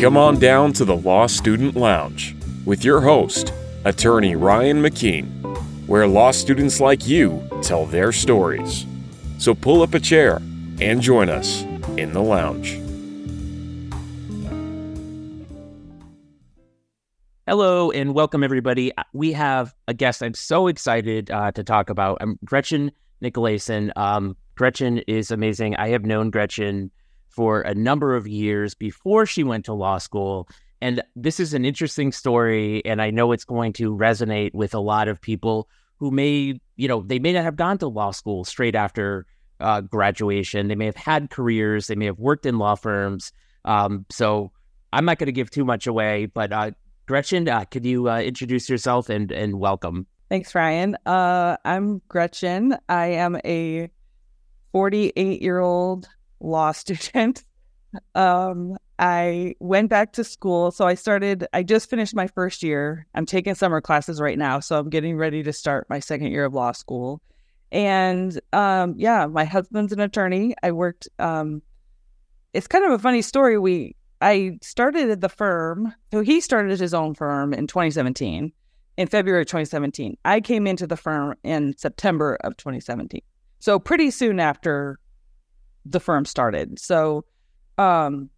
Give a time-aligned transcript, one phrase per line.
[0.00, 3.54] Come on down to the Law Student Lounge with your host,
[3.86, 5.26] attorney Ryan McKeen,
[5.86, 8.84] where law students like you tell their stories.
[9.38, 10.42] So pull up a chair
[10.82, 11.62] and join us
[11.96, 12.78] in the lounge.
[17.46, 18.92] Hello and welcome, everybody.
[19.14, 22.18] We have a guest I'm so excited uh, to talk about.
[22.20, 22.92] I'm Gretchen
[23.24, 23.92] Nicolaysen.
[23.96, 25.74] Um, Gretchen is amazing.
[25.76, 26.90] I have known Gretchen
[27.36, 30.48] for a number of years before she went to law school.
[30.80, 32.84] And this is an interesting story.
[32.86, 35.68] And I know it's going to resonate with a lot of people
[35.98, 39.26] who may, you know, they may not have gone to law school straight after
[39.60, 40.68] uh, graduation.
[40.68, 43.32] They may have had careers, they may have worked in law firms.
[43.64, 44.50] Um, so
[44.92, 46.70] I'm not going to give too much away, but uh,
[47.06, 50.06] Gretchen, uh, could you uh, introduce yourself and, and welcome?
[50.28, 50.96] Thanks, Ryan.
[51.06, 52.76] Uh, I'm Gretchen.
[52.88, 53.90] I am a
[54.72, 56.08] 48 year old
[56.46, 57.44] law student.
[58.14, 60.70] Um, I went back to school.
[60.70, 63.06] So I started, I just finished my first year.
[63.14, 64.60] I'm taking summer classes right now.
[64.60, 67.20] So I'm getting ready to start my second year of law school.
[67.72, 70.54] And um, yeah, my husband's an attorney.
[70.62, 71.62] I worked, um,
[72.54, 73.58] it's kind of a funny story.
[73.58, 75.92] We, I started at the firm.
[76.10, 78.52] So he started his own firm in 2017,
[78.96, 80.16] in February 2017.
[80.24, 83.20] I came into the firm in September of 2017.
[83.58, 84.98] So pretty soon after
[85.90, 86.78] the firm started.
[86.78, 87.24] So
[87.78, 88.30] um,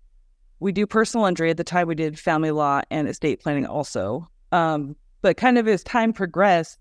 [0.60, 1.50] we do personal injury.
[1.50, 4.28] At the time, we did family law and estate planning also.
[4.52, 6.78] Um, but kind of as time progressed,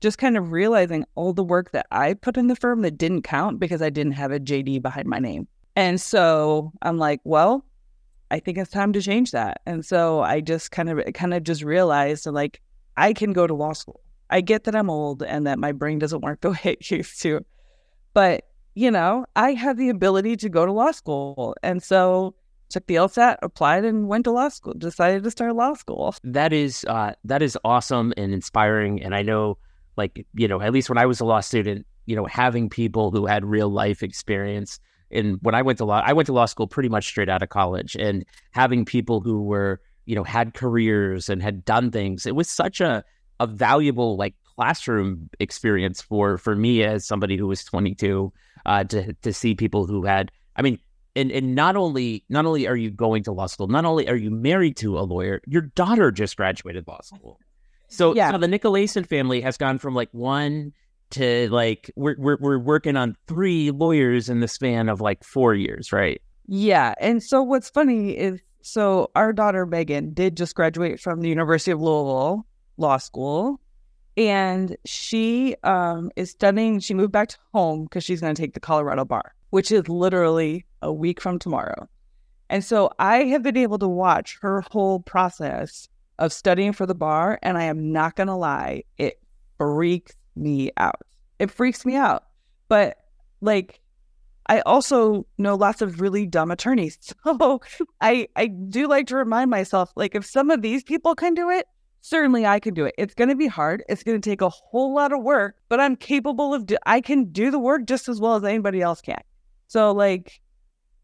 [0.00, 3.22] just kind of realizing all the work that I put in the firm that didn't
[3.22, 5.46] count because I didn't have a JD behind my name.
[5.76, 7.64] And so I'm like, well,
[8.30, 9.60] I think it's time to change that.
[9.66, 12.60] And so I just kind of kind of just realized like
[12.96, 14.00] I can go to law school.
[14.30, 17.20] I get that I'm old and that my brain doesn't work the way it used
[17.22, 17.44] to.
[18.14, 18.44] But,
[18.74, 21.54] you know, I had the ability to go to law school.
[21.62, 22.34] And so
[22.68, 26.14] took the LSAT, applied and went to law school, decided to start law school.
[26.22, 29.02] That is uh, that is awesome and inspiring.
[29.02, 29.58] And I know
[29.96, 33.10] like, you know, at least when I was a law student, you know, having people
[33.10, 34.78] who had real life experience
[35.10, 37.42] and when I went to law, I went to law school pretty much straight out
[37.42, 42.26] of college, and having people who were, you know, had careers and had done things,
[42.26, 43.04] it was such a
[43.40, 48.32] a valuable like classroom experience for for me as somebody who was 22
[48.66, 50.30] uh, to to see people who had.
[50.56, 50.78] I mean,
[51.16, 54.16] and and not only not only are you going to law school, not only are
[54.16, 57.38] you married to a lawyer, your daughter just graduated law school.
[57.88, 58.30] So, yeah.
[58.30, 60.72] so the Nicolaysen family has gone from like one
[61.10, 65.54] to like we're, we're we're working on three lawyers in the span of like four
[65.54, 66.22] years, right?
[66.46, 71.28] Yeah, and so what's funny is so our daughter Megan did just graduate from the
[71.28, 73.60] University of Louisville Law School,
[74.20, 76.78] and she um, is studying.
[76.78, 79.88] She moved back to home because she's going to take the Colorado bar, which is
[79.88, 81.88] literally a week from tomorrow.
[82.50, 85.88] And so I have been able to watch her whole process
[86.18, 89.18] of studying for the bar, and I am not going to lie, it
[89.56, 91.00] freaks me out.
[91.38, 92.24] It freaks me out.
[92.68, 92.98] But
[93.40, 93.80] like
[94.46, 96.98] I also know lots of really dumb attorneys.
[97.24, 97.62] So
[98.02, 101.48] I I do like to remind myself like if some of these people can do
[101.48, 101.66] it,
[102.00, 102.94] certainly I can do it.
[102.98, 103.82] It's going to be hard.
[103.88, 107.00] It's going to take a whole lot of work, but I'm capable of do- I
[107.00, 109.20] can do the work just as well as anybody else can.
[109.68, 110.40] So like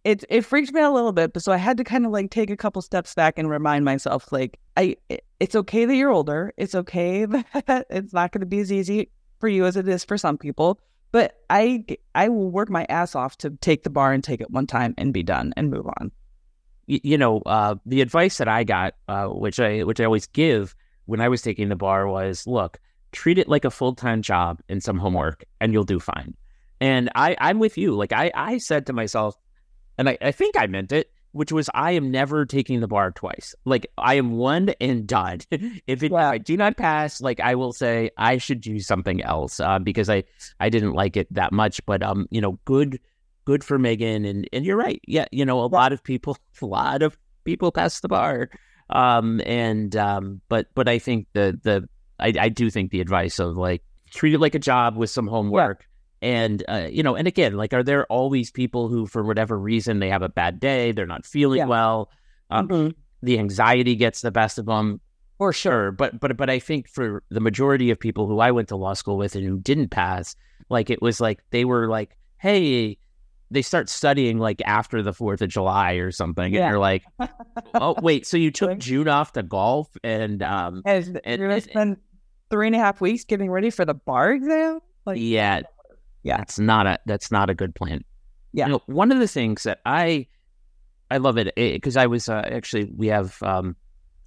[0.07, 2.12] it it freaked me out a little bit, but so I had to kind of
[2.12, 4.97] like take a couple steps back and remind myself like I
[5.41, 6.53] it's okay that you're older.
[6.57, 7.25] It's okay
[7.67, 10.39] that it's not going to be as easy for you as it is for some
[10.39, 10.78] people.
[11.11, 11.84] But I
[12.15, 14.95] I will work my ass off to take the bar and take it one time
[14.97, 16.13] and be done and move on.
[16.87, 20.76] You know, uh, the advice that I got, uh, which I which I always give
[21.06, 22.78] when I was taking the bar, was look,
[23.12, 26.34] treat it like a full time job and some homework, and you'll do fine.
[26.81, 27.94] And I I'm with you.
[27.94, 29.37] Like I I said to myself,
[29.99, 33.12] and I, I think I meant it which was I am never taking the bar
[33.12, 33.55] twice.
[33.66, 35.41] Like I am one and done.
[35.50, 36.28] if, it, wow.
[36.28, 39.78] if I do not pass, like I will say I should do something else uh,
[39.78, 40.25] because I
[40.61, 41.84] I didn't like it that much.
[41.84, 42.99] But um, you know, good
[43.45, 44.25] good for Megan.
[44.25, 45.01] And and you're right.
[45.07, 48.48] Yeah, you know, a lot of people, a lot of people pass the bar.
[48.91, 51.88] Um, and um, but but I think the the
[52.18, 55.27] I, I do think the advice of like treat it like a job with some
[55.27, 55.80] homework.
[55.80, 55.86] Yeah
[56.22, 59.98] and uh, you know and again like are there always people who for whatever reason
[59.98, 61.66] they have a bad day they're not feeling yeah.
[61.66, 62.10] well
[62.50, 62.91] um, mm-hmm.
[63.22, 65.00] the anxiety gets the best of them
[65.38, 68.68] for sure but but but i think for the majority of people who i went
[68.68, 70.34] to law school with and who didn't pass
[70.71, 72.97] like it was like they were like hey
[73.51, 76.63] they start studying like after the fourth of july or something yeah.
[76.63, 77.04] and you're like
[77.75, 81.60] oh wait so you took june off to golf and um and, and you're gonna
[81.60, 81.97] spend
[82.51, 85.63] three and a half weeks getting ready for the bar exam like yeah
[86.27, 88.04] yeah, that's not a that's not a good plan.
[88.53, 88.66] Yeah.
[88.66, 90.27] You know, one of the things that I
[91.09, 93.77] I love it because I was uh, actually we have um,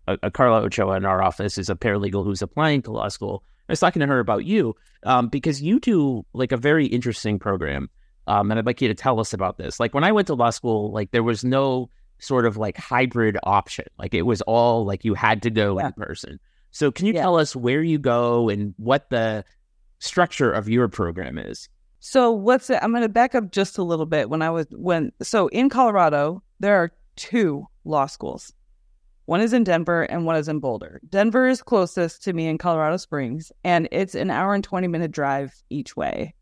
[0.08, 3.44] a, a Carla Ochoa in our office is a paralegal who's applying to law school.
[3.68, 7.38] I was talking to her about you um, because you do like a very interesting
[7.38, 7.90] program,
[8.30, 9.80] um, and I'd like you to tell us about this.
[9.80, 11.90] Like when I went to law school, like there was no
[12.20, 13.86] sort of like hybrid option.
[13.98, 15.88] Like it was all like you had to go yeah.
[15.88, 16.40] in person.
[16.70, 17.22] So can you yeah.
[17.22, 19.44] tell us where you go and what the
[19.98, 21.70] structure of your program is?
[22.02, 22.78] So what's it?
[22.84, 24.30] I'm going to back up just a little bit.
[24.30, 28.54] When I was when so in Colorado, there are two law schools.
[29.26, 31.02] One is in Denver and one is in Boulder.
[31.10, 35.12] Denver is closest to me in Colorado Springs, and it's an hour and 20 minute
[35.12, 36.36] drive each way.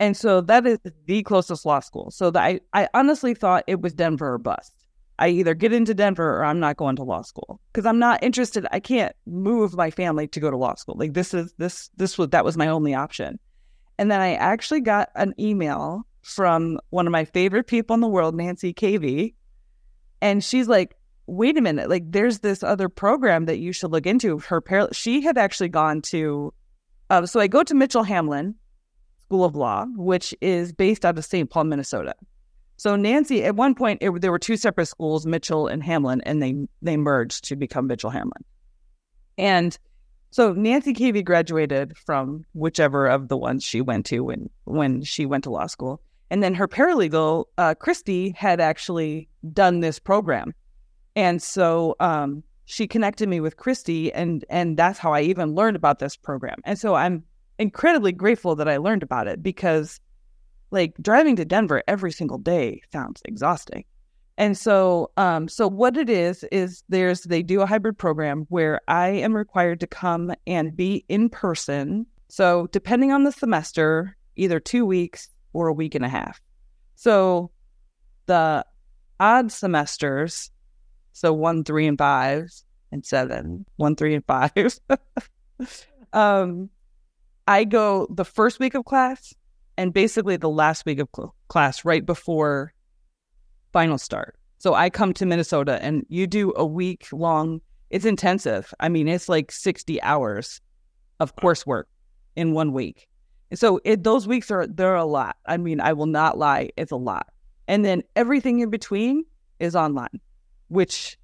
[0.00, 2.10] And so that is the closest law school.
[2.10, 4.72] So the, I, I honestly thought it was Denver or bust.
[5.18, 8.22] I either get into Denver or I'm not going to law school because I'm not
[8.22, 8.66] interested.
[8.72, 10.96] I can't move my family to go to law school.
[10.98, 13.38] Like this is this this was that was my only option.
[13.96, 18.08] And then I actually got an email from one of my favorite people in the
[18.08, 19.34] world, Nancy KV,
[20.20, 20.96] and she's like,
[21.26, 21.88] "Wait a minute!
[21.88, 25.68] Like there's this other program that you should look into." Her par- she had actually
[25.68, 26.52] gone to,
[27.10, 28.54] uh, so I go to Mitchell Hamline
[29.34, 31.50] School of Law, which is based out of St.
[31.50, 32.14] Paul, Minnesota.
[32.76, 36.40] So Nancy, at one point, it, there were two separate schools, Mitchell and Hamline, and
[36.40, 38.44] they they merged to become Mitchell Hamline.
[39.36, 39.76] And
[40.30, 45.26] so Nancy KV graduated from whichever of the ones she went to when when she
[45.26, 50.54] went to law school, and then her paralegal uh, Christy had actually done this program,
[51.16, 55.74] and so um, she connected me with Christy, and and that's how I even learned
[55.74, 56.60] about this program.
[56.64, 57.24] And so I'm
[57.58, 60.00] incredibly grateful that I learned about it because
[60.70, 63.84] like driving to Denver every single day sounds exhausting.
[64.36, 68.80] And so, um, so what it is is there's they do a hybrid program where
[68.88, 72.06] I am required to come and be in person.
[72.28, 76.40] So depending on the semester, either two weeks or a week and a half.
[76.96, 77.52] So
[78.26, 78.66] the
[79.20, 80.50] odd semesters,
[81.12, 82.50] so one, three, and five,
[82.90, 84.78] and seven, one, three, and five.
[86.12, 86.70] um,
[87.46, 89.34] I go the first week of class
[89.76, 92.72] and basically the last week of cl- class right before
[93.72, 94.36] final start.
[94.58, 97.60] So I come to Minnesota and you do a week long,
[97.90, 98.72] it's intensive.
[98.80, 100.60] I mean, it's like 60 hours
[101.20, 101.84] of coursework
[102.34, 103.08] in one week.
[103.50, 105.36] And so it, those weeks are, they're a lot.
[105.44, 107.28] I mean, I will not lie, it's a lot.
[107.68, 109.24] And then everything in between
[109.60, 110.20] is online,
[110.68, 111.18] which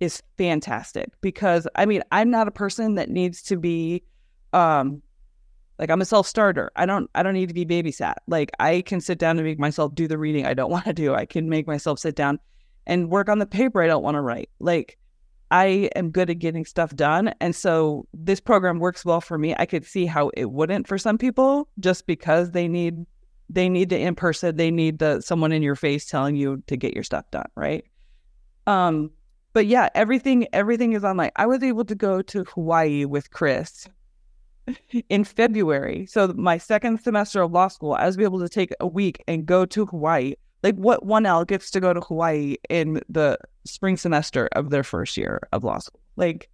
[0.00, 4.02] is fantastic because I mean, I'm not a person that needs to be
[4.52, 5.02] um,
[5.78, 6.72] like I'm a self-starter.
[6.76, 8.14] I don't I don't need to be babysat.
[8.26, 10.92] Like I can sit down and make myself do the reading I don't want to
[10.92, 11.14] do.
[11.14, 12.38] I can make myself sit down
[12.86, 14.50] and work on the paper I don't want to write.
[14.58, 14.98] Like
[15.50, 17.32] I am good at getting stuff done.
[17.40, 19.54] And so this program works well for me.
[19.58, 23.06] I could see how it wouldn't for some people just because they need
[23.50, 26.76] they need the in person, they need the someone in your face telling you to
[26.76, 27.84] get your stuff done, right?
[28.66, 29.10] Um
[29.54, 31.30] but yeah, everything everything is online.
[31.36, 33.88] I was able to go to Hawaii with Chris
[35.08, 36.06] in February.
[36.06, 39.46] So my second semester of law school, I was able to take a week and
[39.46, 40.34] go to Hawaii.
[40.62, 44.82] Like what one L gets to go to Hawaii in the spring semester of their
[44.82, 46.00] first year of law school.
[46.16, 46.48] Like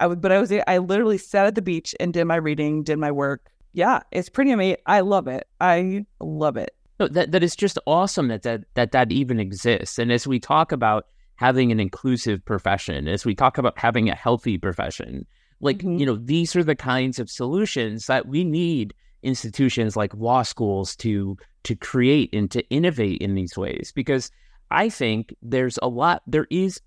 [0.00, 2.82] I would, but I was I literally sat at the beach and did my reading,
[2.82, 3.50] did my work.
[3.74, 4.78] Yeah, it's pretty amazing.
[4.86, 5.46] I love it.
[5.60, 6.74] I love it.
[6.98, 9.98] No, that that is just awesome that that that that even exists.
[9.98, 14.14] And as we talk about having an inclusive profession, as we talk about having a
[14.14, 15.26] healthy profession,
[15.62, 15.96] like, mm-hmm.
[15.96, 18.92] you know, these are the kinds of solutions that we need
[19.22, 24.32] institutions like law schools to to create and to innovate in these ways because
[24.72, 26.80] I think there's a lot there is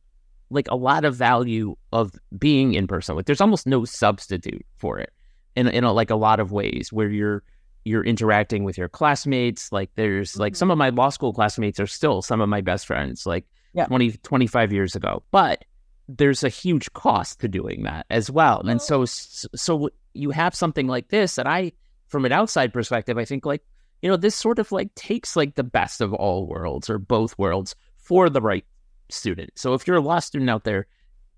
[0.49, 3.15] like a lot of value of being in person.
[3.15, 5.11] Like there's almost no substitute for it
[5.55, 7.43] in in a, like a lot of ways where you're
[7.85, 9.71] you're interacting with your classmates.
[9.71, 10.41] Like there's mm-hmm.
[10.41, 13.45] like some of my law school classmates are still some of my best friends like
[13.73, 13.85] yeah.
[13.85, 15.23] 20, 25 years ago.
[15.31, 15.63] But
[16.07, 18.61] there's a huge cost to doing that as well.
[18.61, 19.05] And oh.
[19.05, 21.71] so, so you have something like this that I,
[22.07, 23.63] from an outside perspective, I think like,
[24.01, 27.37] you know, this sort of like takes like the best of all worlds or both
[27.37, 28.65] worlds for the right
[29.09, 29.51] student.
[29.55, 30.87] So if you're a law student out there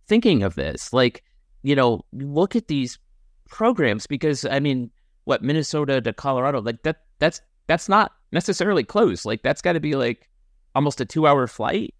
[0.07, 1.23] thinking of this, like,
[1.63, 2.99] you know, look at these
[3.49, 4.91] programs because I mean,
[5.23, 9.25] what Minnesota to Colorado, like that, that's, that's not necessarily close.
[9.25, 10.29] Like that's got to be like
[10.75, 11.93] almost a two hour flight.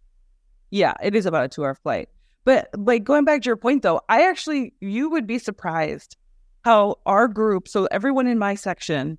[0.70, 2.10] Yeah, it is about a two hour flight.
[2.48, 6.16] But like going back to your point though, I actually you would be surprised
[6.64, 9.18] how our group, so everyone in my section,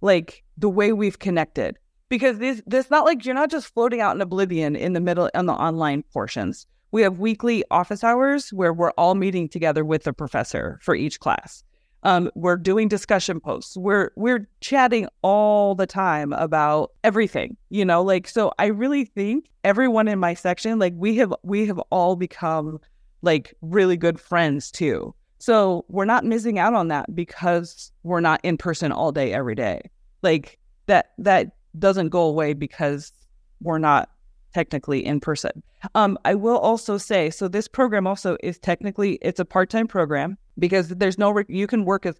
[0.00, 1.78] like the way we've connected.
[2.08, 5.30] Because this this not like you're not just floating out in oblivion in the middle
[5.36, 6.66] on the online portions.
[6.90, 11.20] We have weekly office hours where we're all meeting together with the professor for each
[11.20, 11.62] class.
[12.04, 13.76] Um, we're doing discussion posts.
[13.76, 19.46] We're we're chatting all the time about everything, you know, like so I really think
[19.64, 22.78] everyone in my section, like we have we have all become
[23.22, 25.14] like really good friends too.
[25.38, 29.54] So we're not missing out on that because we're not in person all day every
[29.54, 29.90] day.
[30.22, 33.12] Like that that doesn't go away because
[33.60, 34.10] we're not
[34.52, 35.62] technically in person.
[35.94, 39.88] Um, I will also say, so this program also is technically it's a part time
[39.88, 42.16] program because there's no you can work as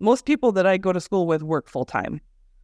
[0.00, 2.20] most people that I go to school with work full time.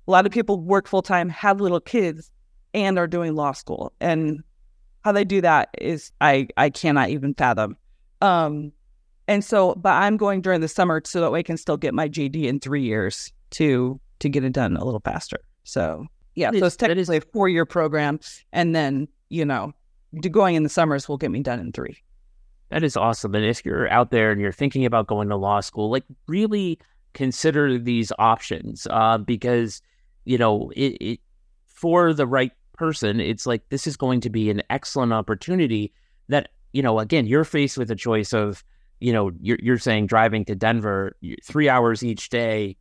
[0.09, 2.31] A lot of people work full time, have little kids,
[2.75, 3.93] and are doing law school.
[4.01, 4.43] And
[5.05, 7.77] how they do that is I I cannot even fathom.
[8.21, 8.73] Um,
[9.29, 11.95] and so, but I'm going during the summer so that way I can still get
[11.95, 15.39] my JD in three years to to get it done a little faster.
[15.65, 18.21] So yeah, so it's technically a four year program,
[18.53, 19.73] and then you know,
[20.31, 21.97] going in the summers will get me done in three.
[22.71, 23.35] That is awesome.
[23.35, 26.79] And if you're out there and you're thinking about going to law school, like really
[27.15, 29.83] consider these options uh, because
[30.25, 31.21] you know it, it
[31.67, 35.93] for the right person, it's like this is going to be an excellent opportunity.
[36.29, 38.65] That you know, again, you're faced with a choice of
[39.01, 42.77] you know you're you're saying driving to Denver three hours each day,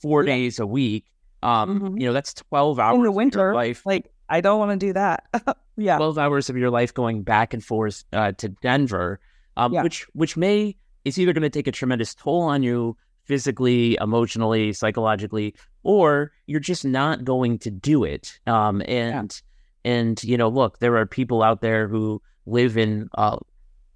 [0.00, 0.34] four yeah.
[0.34, 1.04] days a week.
[1.42, 1.98] Um, mm-hmm.
[1.98, 3.52] you know that's twelve hours in the winter.
[3.52, 3.84] life.
[3.84, 5.24] Like I don't want to do that.
[5.76, 9.20] yeah, twelve hours of your life going back and forth uh, to Denver
[9.56, 9.82] um, yeah.
[9.82, 14.72] which which may is either going to take a tremendous toll on you physically, emotionally,
[14.72, 18.38] psychologically, or you're just not going to do it.
[18.46, 19.40] Um, and
[19.84, 19.92] yeah.
[19.92, 23.38] and you know, look, there are people out there who live in uh,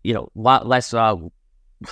[0.03, 1.17] you know, a lot less uh,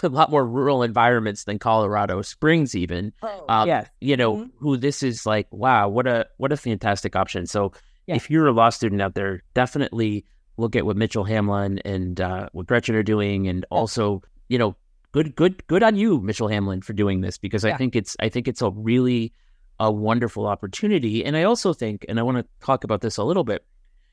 [0.02, 3.12] a lot more rural environments than Colorado Springs, even.
[3.22, 3.88] Oh, um, yes.
[4.00, 4.56] You know, mm-hmm.
[4.58, 7.46] who this is like, wow, what a what a fantastic option.
[7.46, 7.72] So
[8.06, 8.16] yeah.
[8.16, 10.24] if you're a law student out there, definitely
[10.56, 14.76] look at what Mitchell Hamline and uh, what Gretchen are doing, and also, you know,
[15.12, 17.74] good, good, good on you, Mitchell Hamline, for doing this because yeah.
[17.74, 19.32] I think it's, I think it's a really
[19.78, 23.24] a wonderful opportunity, and I also think, and I want to talk about this a
[23.24, 23.64] little bit.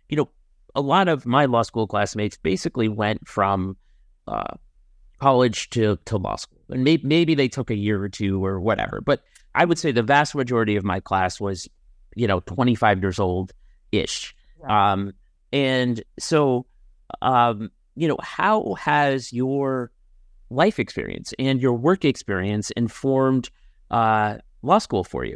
[0.10, 0.30] You know,
[0.76, 3.78] a lot of my law school classmates basically went from
[4.28, 4.56] uh,
[5.20, 8.60] college to to law school, and maybe maybe they took a year or two or
[8.60, 9.24] whatever, but
[9.56, 11.70] I would say the vast majority of my class was,
[12.16, 13.54] you know, 25 years old
[13.92, 14.36] ish.
[14.68, 15.14] Um,
[15.54, 16.66] and so,
[17.22, 19.92] um, you know, how has your
[20.50, 23.52] life experience and your work experience informed
[23.92, 25.36] uh, law school for you?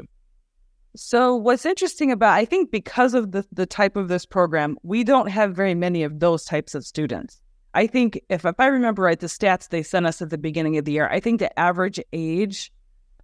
[0.95, 5.03] So, what's interesting about I think because of the the type of this program, we
[5.03, 7.39] don't have very many of those types of students.
[7.75, 10.77] I think if if I remember right, the stats they sent us at the beginning
[10.77, 12.73] of the year, I think the average age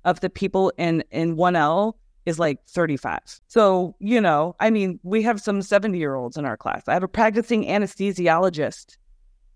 [0.06, 1.94] of the people in in 1L
[2.26, 3.20] is like 35.
[3.48, 6.84] So, you know, I mean, we have some 70 year olds in our class.
[6.88, 8.98] I have a practicing anesthesiologist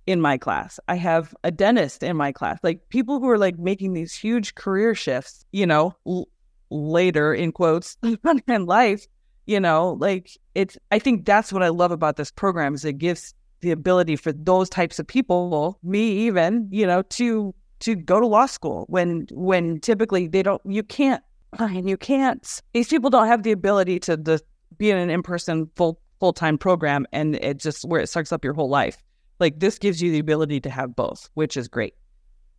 [0.06, 0.80] in my class.
[0.88, 2.60] I have a dentist in my class.
[2.64, 6.28] Like people who are like making these huge career shifts, you know, l-
[6.70, 7.98] later in quotes
[8.48, 9.06] in life,
[9.46, 12.98] you know, like it's, I think that's what I love about this program is it
[12.98, 18.20] gives the ability for those types of people, me even, you know, to to go
[18.20, 21.24] to law school when when typically they don't you can't
[21.60, 22.62] and you can't.
[22.74, 24.42] These people don't have the ability to the,
[24.78, 28.44] be in an in-person full full time program, and it just where it sucks up
[28.44, 29.04] your whole life.
[29.40, 31.94] Like this gives you the ability to have both, which is great.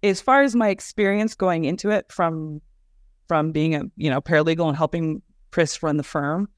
[0.02, 2.61] As far as my experience going into it from
[3.26, 6.49] from being a you know paralegal and helping Chris run the firm,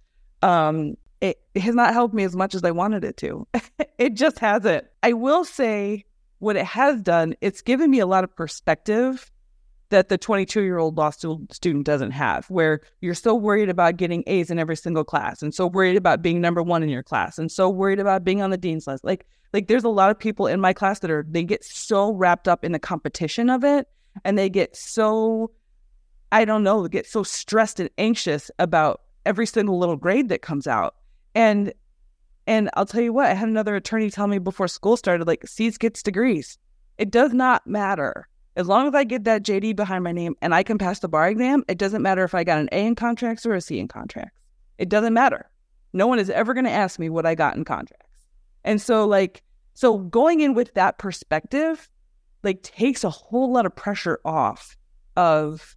[0.42, 3.46] um, it has not helped me as much as I wanted it to.
[3.98, 4.84] it just hasn't.
[5.02, 6.04] I will say
[6.40, 9.30] what it has done, it's given me a lot of perspective
[9.90, 14.24] that the 22 year old law student doesn't have, where you're so worried about getting
[14.26, 17.38] A's in every single class and so worried about being number one in your class
[17.38, 19.04] and so worried about being on the dean's list.
[19.04, 22.12] Like, like there's a lot of people in my class that are, they get so
[22.12, 23.86] wrapped up in the competition of it
[24.24, 25.50] and they get so,
[26.32, 30.66] I don't know, get so stressed and anxious about every single little grade that comes
[30.66, 30.94] out.
[31.34, 31.72] And,
[32.46, 35.46] and I'll tell you what, I had another attorney tell me before school started, like,
[35.46, 36.58] C's gets degrees.
[36.98, 40.54] It does not matter as long as I get that JD behind my name and
[40.54, 42.94] I can pass the bar exam, it doesn't matter if I got an A in
[42.94, 44.38] contracts or a C in contracts.
[44.78, 45.48] It doesn't matter.
[45.92, 48.06] No one is ever going to ask me what I got in contracts.
[48.64, 49.42] And so, like,
[49.74, 51.88] so going in with that perspective,
[52.42, 54.76] like, takes a whole lot of pressure off
[55.16, 55.76] of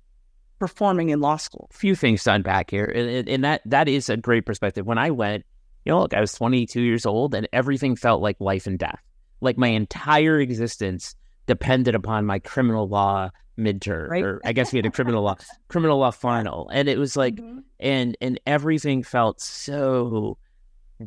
[0.60, 1.70] performing in law school.
[1.74, 4.86] Few things to unpack here, and, and that that is a great perspective.
[4.86, 5.46] When I went,
[5.86, 9.02] you know, look, I was 22 years old, and everything felt like life and death.
[9.42, 14.24] Like my entire existence depended upon my criminal law midterm right?
[14.24, 15.36] or i guess we had a criminal law
[15.68, 17.60] criminal law final and it was like mm-hmm.
[17.80, 20.38] and and everything felt so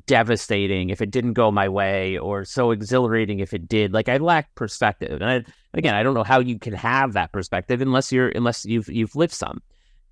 [0.07, 3.93] devastating if it didn't go my way or so exhilarating if it did.
[3.93, 5.21] Like I lack perspective.
[5.23, 8.65] And I, again, I don't know how you can have that perspective unless you're unless
[8.65, 9.63] you've you've lived some.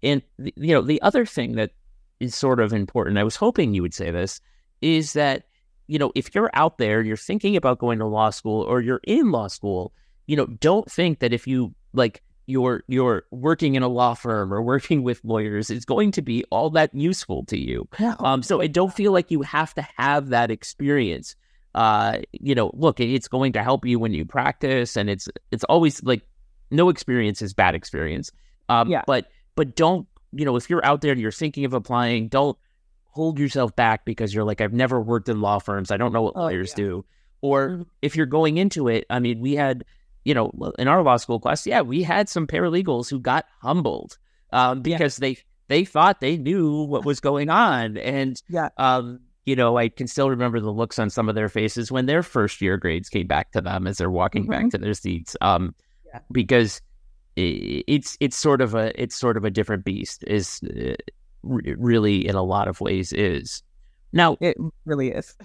[0.02, 1.73] And you know, the other thing that
[2.21, 4.40] is sort of important, I was hoping you would say this,
[4.81, 5.45] is that
[5.87, 9.02] you know, if you're out there, you're thinking about going to law school or you're
[9.04, 9.93] in law school,
[10.26, 14.52] you know, don't think that if you like you're you're working in a law firm
[14.52, 17.88] or working with lawyers is going to be all that useful to you.
[18.21, 21.37] Um, so I don't feel like you have to have that experience.
[21.75, 25.64] Uh, you know, look, it's going to help you when you practice, and it's it's
[25.64, 26.23] always like
[26.71, 28.31] no experience is bad experience.
[28.69, 29.02] Um, yeah.
[29.07, 32.59] But but don't you know if you're out there and you're thinking of applying, don't
[33.04, 35.90] hold yourself back because you're like I've never worked in law firms.
[35.90, 36.85] I don't know what oh, lawyers yeah.
[36.85, 37.04] do.
[37.40, 37.83] Or mm-hmm.
[38.02, 39.85] if you're going into it, I mean, we had
[40.25, 44.19] you know, in our law school class, yeah, we had some paralegals who got humbled
[44.52, 45.28] um, because yeah.
[45.28, 45.38] they
[45.69, 50.07] they thought they knew what was going on, and yeah, um, you know, I can
[50.07, 53.26] still remember the looks on some of their faces when their first year grades came
[53.26, 54.62] back to them as they're walking mm-hmm.
[54.62, 55.75] back to their seats, um,
[56.07, 56.21] yeah.
[56.33, 56.81] because
[57.37, 60.25] it's it's sort of a it's sort of a different beast.
[60.26, 60.95] Is uh,
[61.43, 63.62] really in a lot of ways is
[64.12, 65.37] now it really is.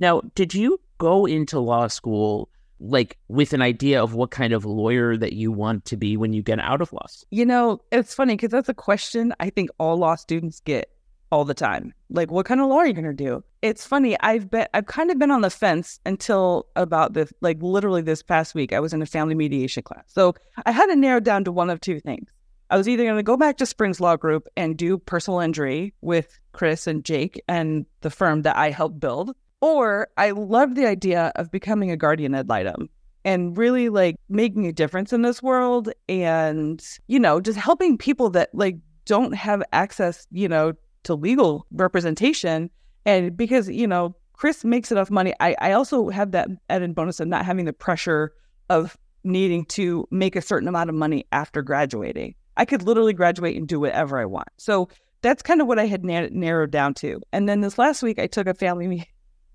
[0.00, 2.48] Now, did you go into law school?
[2.80, 6.32] Like with an idea of what kind of lawyer that you want to be when
[6.32, 7.06] you get out of law?
[7.06, 7.26] school?
[7.30, 10.90] You know, it's funny because that's a question I think all law students get
[11.30, 11.92] all the time.
[12.10, 13.44] Like, what kind of law are you going to do?
[13.60, 14.16] It's funny.
[14.20, 18.22] I've been, I've kind of been on the fence until about this, like literally this
[18.22, 18.72] past week.
[18.72, 20.04] I was in a family mediation class.
[20.06, 22.30] So I had to narrow down to one of two things.
[22.70, 25.94] I was either going to go back to Springs Law Group and do personal injury
[26.02, 30.86] with Chris and Jake and the firm that I helped build, or I love the
[30.86, 32.88] idea of becoming a guardian ad litem
[33.24, 38.30] and really like making a difference in this world and, you know, just helping people
[38.30, 40.72] that like don't have access, you know,
[41.04, 42.70] to legal representation.
[43.04, 47.18] And because, you know, Chris makes enough money, I, I also have that added bonus
[47.18, 48.32] of not having the pressure
[48.70, 52.34] of needing to make a certain amount of money after graduating.
[52.56, 54.48] I could literally graduate and do whatever I want.
[54.56, 54.88] So
[55.22, 57.20] that's kind of what I had na- narrowed down to.
[57.32, 59.08] And then this last week, I took a family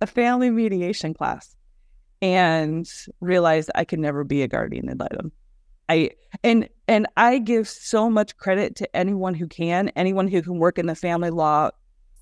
[0.03, 1.55] a family mediation class
[2.21, 2.89] and
[3.21, 5.31] realized I could never be a guardian ad litem.
[5.89, 6.11] I
[6.43, 10.77] and and I give so much credit to anyone who can, anyone who can work
[10.77, 11.71] in the family law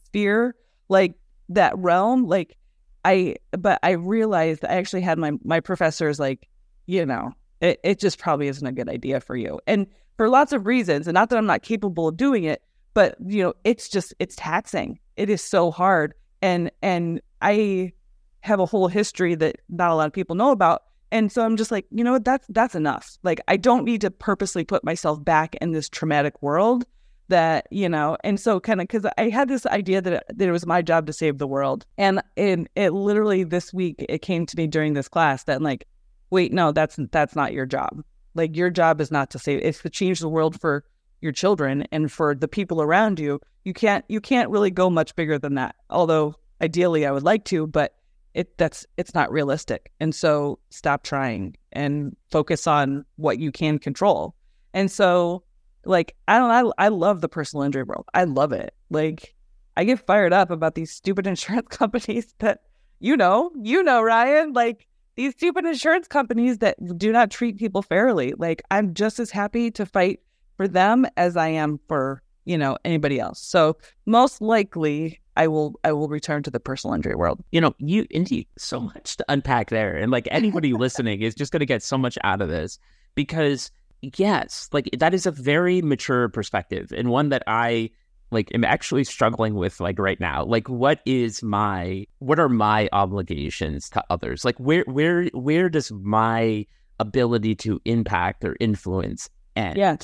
[0.06, 0.56] sphere,
[0.90, 1.16] like
[1.50, 2.28] that realm.
[2.28, 2.58] Like
[3.04, 6.48] I, but I realized I actually had my my professors like,
[6.86, 10.54] you know, it, it just probably isn't a good idea for you, and for lots
[10.54, 11.08] of reasons.
[11.08, 12.62] And not that I'm not capable of doing it,
[12.94, 15.00] but you know, it's just it's taxing.
[15.18, 17.94] It is so hard, and and I
[18.42, 20.84] have a whole history that not a lot of people know about.
[21.12, 23.18] And so I'm just like, you know what, that's that's enough.
[23.24, 26.86] Like I don't need to purposely put myself back in this traumatic world
[27.28, 30.48] that, you know, and so kind of because I had this idea that it, that
[30.48, 31.86] it was my job to save the world.
[31.98, 35.86] And in it literally this week it came to me during this class that like,
[36.30, 38.04] wait, no, that's that's not your job.
[38.34, 40.86] Like your job is not to save it's to change the world for
[41.20, 43.42] your children and for the people around you.
[43.66, 45.76] You can't you can't really go much bigger than that.
[45.90, 47.96] Although ideally I would like to, but
[48.34, 49.92] it that's it's not realistic.
[50.00, 54.36] And so stop trying and focus on what you can control.
[54.74, 55.44] And so
[55.86, 58.06] like I don't I, I love the personal injury world.
[58.14, 58.74] I love it.
[58.90, 59.36] Like
[59.76, 62.62] I get fired up about these stupid insurance companies that
[63.00, 67.82] you know, you know, Ryan, like these stupid insurance companies that do not treat people
[67.82, 68.34] fairly.
[68.38, 70.20] Like I'm just as happy to fight
[70.56, 73.42] for them as I am for, you know, anybody else.
[73.42, 77.44] So most likely I will I will return to the personal injury world.
[77.52, 79.98] You know, you indeed so much to unpack there.
[79.98, 82.78] And like anybody listening is just gonna get so much out of this
[83.16, 83.72] because
[84.04, 87.90] yes, like that is a very mature perspective and one that I
[88.30, 90.46] like am actually struggling with like right now.
[90.46, 94.46] Like what is my what are my obligations to others?
[94.46, 96.68] Like where where where does my
[97.00, 99.76] ability to impact or influence end?
[99.76, 99.98] Yeah.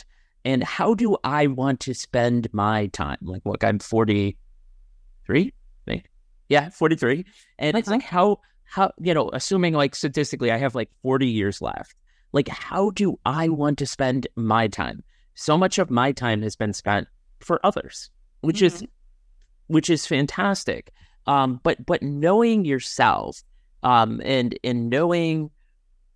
[0.43, 3.19] And how do I want to spend my time?
[3.21, 4.36] Like look, I'm 40
[5.27, 5.53] 43,
[5.85, 6.09] I think.
[6.49, 7.25] Yeah, 43.
[7.59, 11.61] And it's like how how you know, assuming like statistically I have like 40 years
[11.61, 11.95] left.
[12.33, 15.03] Like how do I want to spend my time?
[15.35, 17.07] So much of my time has been spent
[17.39, 18.09] for others,
[18.41, 18.65] which mm-hmm.
[18.65, 18.83] is
[19.67, 20.91] which is fantastic.
[21.25, 23.43] Um, but but knowing yourself
[23.83, 25.51] um, and and knowing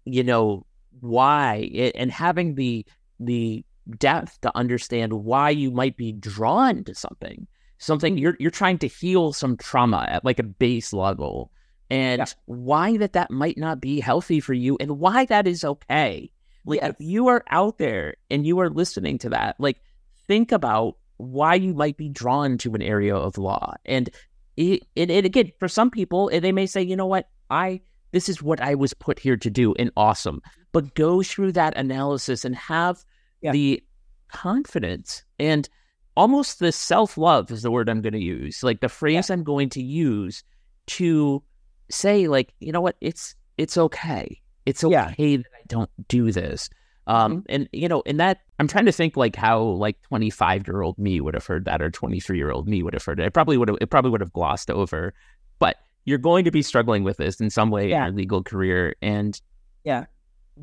[0.05, 0.65] you know
[0.99, 2.85] why it, and having the
[3.19, 3.65] the
[3.97, 7.47] depth to understand why you might be drawn to something
[7.81, 11.51] something you're you're trying to heal some trauma at like a base level
[11.89, 12.25] and yeah.
[12.45, 16.31] why that that might not be healthy for you and why that is okay
[16.65, 16.91] like yes.
[16.91, 19.81] if you are out there and you are listening to that like
[20.27, 24.09] think about why you might be drawn to an area of law and
[24.57, 28.27] it, it, it again for some people they may say, you know what, I this
[28.27, 30.41] is what I was put here to do, and awesome.
[30.73, 33.03] But go through that analysis and have
[33.41, 33.51] yeah.
[33.51, 33.83] the
[34.27, 35.67] confidence and
[36.15, 39.33] almost the self love is the word I'm going to use, like the phrase yeah.
[39.33, 40.43] I'm going to use
[40.87, 41.43] to
[41.89, 44.41] say, like, you know what, it's it's okay.
[44.65, 45.37] It's okay yeah.
[45.37, 46.69] that I don't do this.
[47.07, 47.45] Um, mm-hmm.
[47.49, 50.97] and you know, in that I'm trying to think like how like 25 year old
[50.97, 53.25] me would have heard that or 23 year old me would have heard it.
[53.25, 55.13] It probably would have it probably would have glossed over.
[55.59, 58.01] But you're going to be struggling with this in some way yeah.
[58.01, 58.95] in your legal career.
[59.01, 59.39] And
[59.83, 60.05] yeah,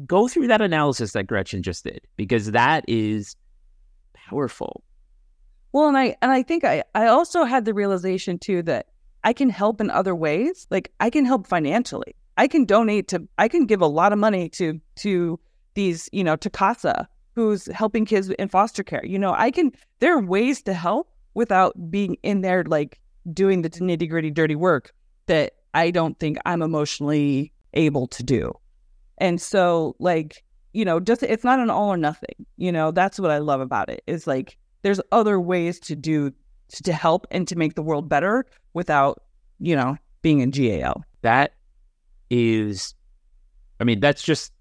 [0.06, 3.36] go through that analysis that Gretchen just did because that is
[4.14, 4.84] powerful.
[5.72, 8.86] Well, and I and I think I I also had the realization too that
[9.24, 10.66] I can help in other ways.
[10.70, 12.14] Like I can help financially.
[12.36, 15.40] I can donate to I can give a lot of money to to
[15.74, 19.04] these, you know, to CASA who's helping kids in foster care.
[19.04, 22.98] You know, I can there are ways to help without being in there like
[23.32, 24.92] doing the nitty gritty dirty work
[25.26, 28.52] that I don't think I'm emotionally able to do.
[29.18, 32.46] And so like, you know, just it's not an all or nothing.
[32.56, 34.02] You know, that's what I love about it.
[34.06, 34.12] it.
[34.12, 36.32] Is like there's other ways to do
[36.84, 39.22] to help and to make the world better without,
[39.58, 41.02] you know, being in GAL.
[41.22, 41.54] That
[42.30, 42.94] is
[43.80, 44.52] I mean, that's just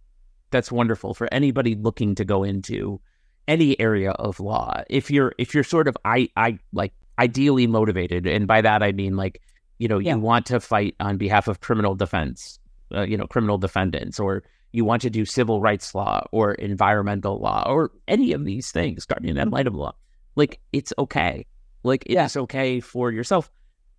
[0.51, 3.01] that's wonderful for anybody looking to go into
[3.47, 4.83] any area of law.
[4.89, 8.91] If you're if you're sort of I I like ideally motivated, and by that I
[8.91, 9.41] mean like
[9.79, 10.15] you know yeah.
[10.15, 12.59] you want to fight on behalf of criminal defense,
[12.93, 17.39] uh, you know criminal defendants, or you want to do civil rights law or environmental
[17.39, 19.93] law or any of these things, guardian ad litem law.
[20.37, 21.45] Like it's okay.
[21.83, 22.41] Like it's yeah.
[22.43, 23.51] okay for yourself.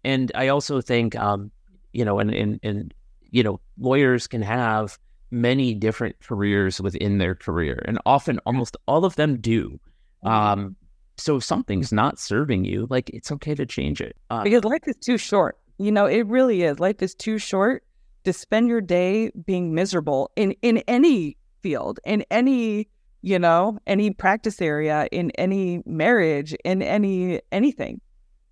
[0.04, 1.50] And I also think, um,
[1.92, 2.94] you know, and and and
[3.30, 4.98] you know, lawyers can have
[5.30, 9.78] many different careers within their career, and often almost all of them do.
[10.24, 10.28] Mm-hmm.
[10.28, 10.76] Um,
[11.16, 14.16] so if something's not serving you, like it's okay to change it.
[14.30, 15.58] Uh, because life is too short.
[15.78, 16.78] You know, it really is.
[16.78, 17.84] Life is too short
[18.24, 22.88] to spend your day being miserable in in any field, in any
[23.22, 28.00] you know, any practice area, in any marriage, in any anything.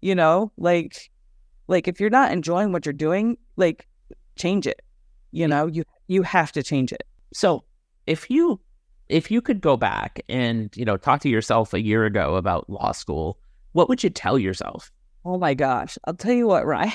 [0.01, 1.11] You know, like
[1.69, 3.89] like if you're not enjoying what you're doing, like
[4.37, 4.83] change it.
[5.33, 7.05] You know, you you have to change it.
[7.33, 7.65] So
[8.07, 8.61] if you
[9.09, 12.69] if you could go back and you know talk to yourself a year ago about
[12.69, 13.39] law school,
[13.73, 14.91] what would you tell yourself?
[15.25, 16.93] Oh my gosh, I'll tell you what, Ryan.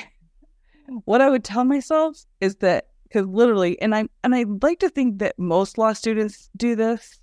[1.06, 4.90] What I would tell myself is that because literally, and I and I like to
[4.90, 7.20] think that most law students do this.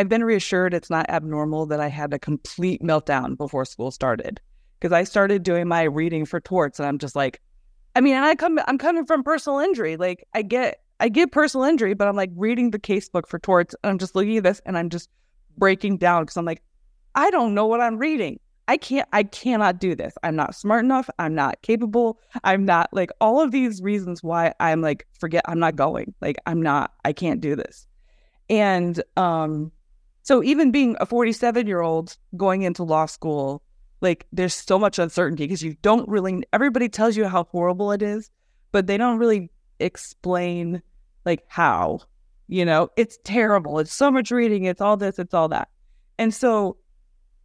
[0.00, 4.40] I've been reassured it's not abnormal that I had a complete meltdown before school started
[4.78, 7.38] because I started doing my reading for torts, and I'm just like,
[7.94, 9.98] I mean, and I come, I'm coming from personal injury.
[9.98, 13.74] Like I get I get personal injury, but I'm like reading the casebook for torts
[13.84, 15.10] and I'm just looking at this and I'm just
[15.58, 16.62] breaking down because I'm like,
[17.14, 18.40] I don't know what I'm reading.
[18.68, 20.14] I can't, I cannot do this.
[20.22, 21.10] I'm not smart enough.
[21.18, 22.20] I'm not capable.
[22.44, 26.14] I'm not like all of these reasons why I'm like, forget, I'm not going.
[26.22, 27.86] Like, I'm not, I can't do this.
[28.48, 29.72] And um,
[30.22, 33.62] so even being a 47 year old going into law school,
[34.00, 38.02] like there's so much uncertainty because you don't really, everybody tells you how horrible it
[38.02, 38.30] is,
[38.72, 40.82] but they don't really explain
[41.24, 42.00] like how
[42.50, 42.90] you know?
[42.96, 43.78] It's terrible.
[43.78, 44.64] It's so much reading.
[44.64, 45.20] It's all this.
[45.20, 45.68] It's all that.
[46.18, 46.76] And so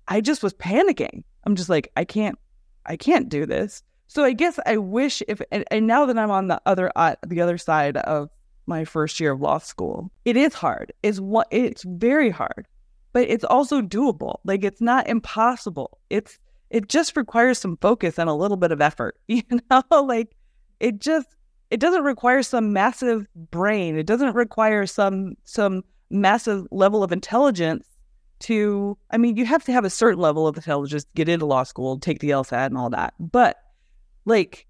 [0.08, 1.24] i just was panicking.
[1.46, 2.38] I'm just like i can't
[2.86, 3.84] i can't do this.
[4.08, 7.16] So i guess i wish if and, and now that i'm on the other uh,
[7.26, 8.30] the other side of
[8.68, 12.68] my first year of law school it is hard it's what it's very hard
[13.14, 18.30] but it's also doable like it's not impossible it's it just requires some focus and
[18.30, 20.36] a little bit of effort you know like
[20.80, 21.36] it just
[21.72, 23.98] it doesn't require some massive brain.
[23.98, 27.86] It doesn't require some some massive level of intelligence
[28.40, 31.46] to I mean, you have to have a certain level of intelligence to get into
[31.46, 33.14] law school, take the LSAT and all that.
[33.20, 33.58] But
[34.26, 34.68] like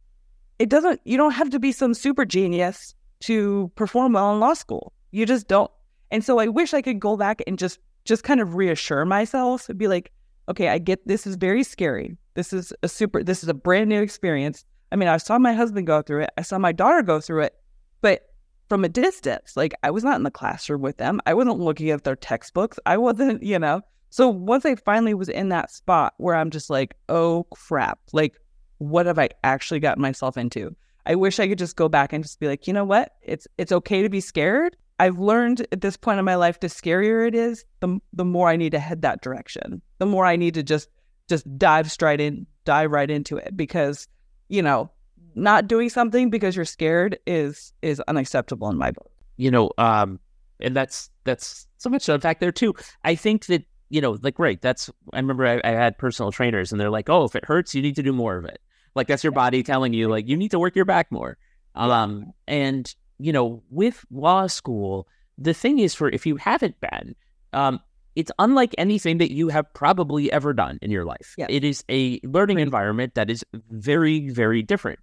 [0.57, 4.53] it doesn't you don't have to be some super genius to perform well in law
[4.53, 4.93] school.
[5.11, 5.71] You just don't.
[6.11, 9.67] And so I wish I could go back and just just kind of reassure myself
[9.67, 10.11] and be like,
[10.47, 12.15] okay, I get this is very scary.
[12.35, 14.65] This is a super this is a brand new experience.
[14.91, 16.29] I mean, I saw my husband go through it.
[16.37, 17.55] I saw my daughter go through it,
[18.01, 18.29] but
[18.69, 21.19] from a distance, like I was not in the classroom with them.
[21.25, 22.79] I wasn't looking at their textbooks.
[22.85, 23.81] I wasn't, you know.
[24.09, 28.35] So once I finally was in that spot where I'm just like, oh crap, like
[28.77, 30.75] what have I actually gotten myself into?
[31.05, 33.13] I wish I could just go back and just be like, you know what?
[33.21, 34.75] It's it's okay to be scared.
[34.97, 38.49] I've learned at this point in my life, the scarier it is, the the more
[38.49, 39.81] I need to head that direction.
[39.99, 40.89] The more I need to just
[41.27, 44.07] just dive straight in, dive right into it because
[44.47, 44.91] you know,
[45.33, 49.11] not doing something because you're scared is is unacceptable in my book.
[49.37, 50.19] You know, um,
[50.59, 52.73] and that's that's so much in fact there too.
[53.03, 56.71] I think that you know, like right, that's I remember I, I had personal trainers
[56.71, 58.59] and they're like, oh, if it hurts, you need to do more of it.
[58.95, 61.37] Like that's your body telling you like you need to work your back more.
[61.75, 67.15] Um, and you know, with law school, the thing is for if you haven't been,
[67.53, 67.79] um,
[68.15, 71.35] it's unlike anything that you have probably ever done in your life.
[71.37, 71.47] Yeah.
[71.49, 74.99] It is a learning environment that is very, very different.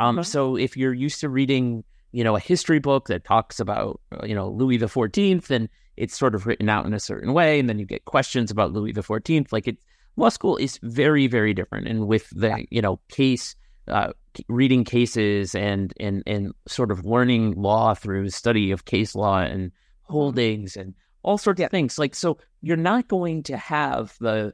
[0.00, 0.26] Um, Mhm.
[0.26, 4.26] so if you're used to reading, you know, a history book that talks about, uh,
[4.26, 7.60] you know, Louis the Fourteenth, and it's sort of written out in a certain way,
[7.60, 9.78] and then you get questions about Louis the Fourteenth, like it,
[10.16, 11.86] law school is very, very different.
[11.88, 13.54] And with the, you know, case,
[13.88, 14.12] uh,
[14.48, 19.70] reading cases and and and sort of learning law through study of case law and
[20.02, 21.66] holdings and all sorts Yeah.
[21.66, 21.98] of things.
[21.98, 24.52] Like so, you're not going to have the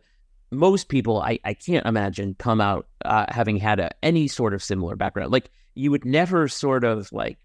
[0.51, 1.21] most people.
[1.21, 5.33] I I can't imagine come out uh, having had a, any sort of similar background.
[5.33, 7.39] Like you would never sort of like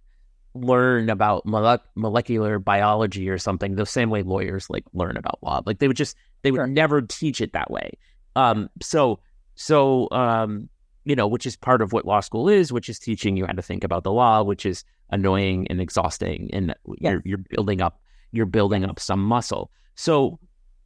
[0.62, 5.62] learn about mole- molecular biology or something the same way lawyers like learn about law.
[5.66, 6.68] Like they would just they would Sure.
[6.68, 7.92] never teach it that way.
[8.36, 9.20] Um, so
[9.56, 10.70] so um,
[11.06, 13.54] you know, which is part of what law school is, which is teaching you how
[13.54, 18.02] to think about the law, which is annoying and exhausting, and you're you're building up
[18.32, 19.72] you're building up some muscle.
[19.96, 20.38] So,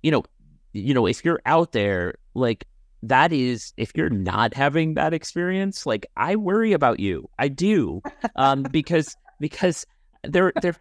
[0.03, 0.23] you know,
[0.73, 2.65] you know, if you're out there, like
[3.03, 7.27] that is if you're not having that experience, like I worry about you.
[7.39, 8.01] I do.
[8.35, 9.85] Um, because because
[10.23, 10.75] there there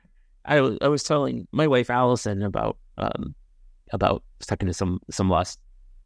[0.44, 3.34] I, was- I was telling my wife Allison about um
[3.92, 5.58] about I was talking to some some lust.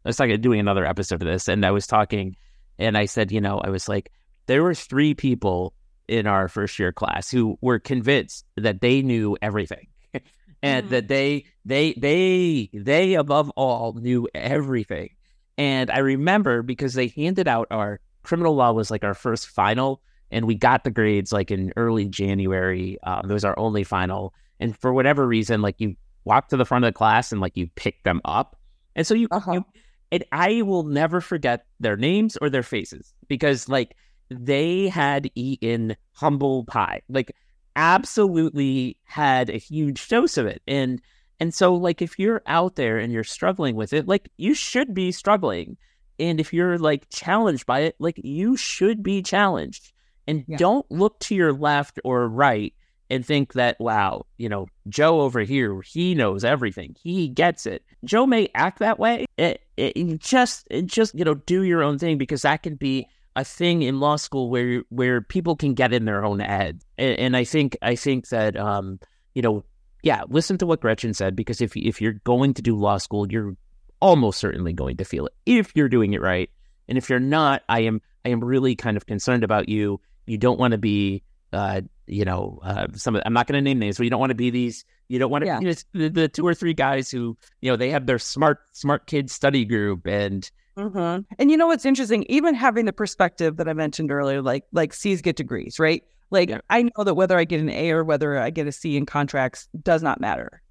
[0.04, 2.36] I was talking doing another episode of this, and I was talking,
[2.78, 4.10] and I said, you know, I was like,
[4.46, 5.74] there were three people
[6.08, 9.86] in our first year class who were convinced that they knew everything,
[10.62, 10.90] and Mhm.
[10.90, 15.10] that they they they they above all knew everything.
[15.56, 20.00] And I remember because they handed out our criminal law was like our first final,
[20.30, 22.98] and we got the grades like in early January.
[23.02, 26.64] Um, it was our only final, and for whatever reason, like you walk to the
[26.64, 28.56] front of the class and like you pick them up,
[28.96, 29.52] and so you, Uh-huh.
[29.52, 29.64] you
[30.12, 33.96] and I will never forget their names or their faces because like
[34.30, 37.34] they had eaten humble pie, like
[37.76, 41.00] absolutely had a huge dose of it, and
[41.40, 44.94] and so like if you're out there and you're struggling with it, like you should
[44.94, 45.76] be struggling,
[46.18, 49.92] and if you're like challenged by it, like you should be challenged,
[50.26, 50.56] and Yeah.
[50.56, 52.72] don't look to your left or right
[53.10, 56.96] and think that wow, you know, Joe over here, he knows everything.
[57.02, 57.82] He gets it.
[58.04, 59.26] Joe may act that way.
[59.36, 63.06] It, it, just it just, you know, do your own thing because that can be
[63.36, 66.80] a thing in law school where where people can get in their own head.
[66.98, 68.98] And, and I think I think that um,
[69.34, 69.64] you know,
[70.02, 73.30] yeah, listen to what Gretchen said because if if you're going to do law school,
[73.30, 73.56] you're
[74.00, 76.48] almost certainly going to feel it if you're doing it right.
[76.88, 80.00] And if you're not, I am I am really kind of concerned about you.
[80.26, 83.62] You don't want to be uh, you know, uh, some of, I'm not going to
[83.62, 84.84] name names, but you don't want to be these.
[85.08, 85.60] You don't want to Yeah.
[85.60, 88.58] you know, the, the two or three guys who you know they have their smart
[88.72, 91.22] smart kids study group and Mm-hmm.
[91.38, 92.24] And you know what's interesting?
[92.28, 96.02] Even having the perspective that I mentioned earlier, like like C's get degrees, right?
[96.30, 96.58] Like Yeah.
[96.68, 99.06] I know that whether I get an A or whether I get a C in
[99.06, 100.62] contracts does not matter.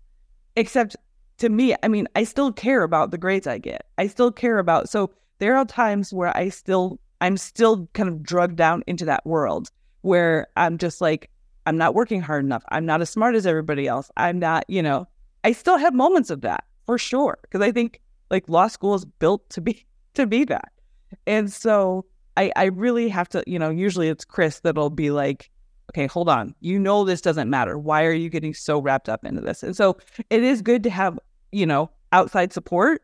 [0.57, 0.97] Except
[1.37, 3.85] to me, I mean, I still care about the grades I get.
[3.97, 8.21] I still care about so there are times where I still I'm still kind of
[8.21, 11.29] drugged down into that world where I'm just like,
[11.65, 12.65] I'm not working hard enough.
[12.67, 14.11] I'm not as smart as everybody else.
[14.17, 15.07] I'm not, you know,
[15.45, 17.37] I still have moments of that for sure.
[17.49, 20.73] Cause I think like law school is built to be to be that.
[21.25, 22.05] And so
[22.35, 25.49] I I really have to, you know, usually it's Chris that'll be like,
[25.91, 26.53] okay, hold on.
[26.59, 27.79] You know this doesn't matter.
[27.79, 29.63] Why are you getting so wrapped up into this?
[29.63, 29.97] And so
[30.29, 31.17] it is good to have,
[31.53, 33.01] you know, outside support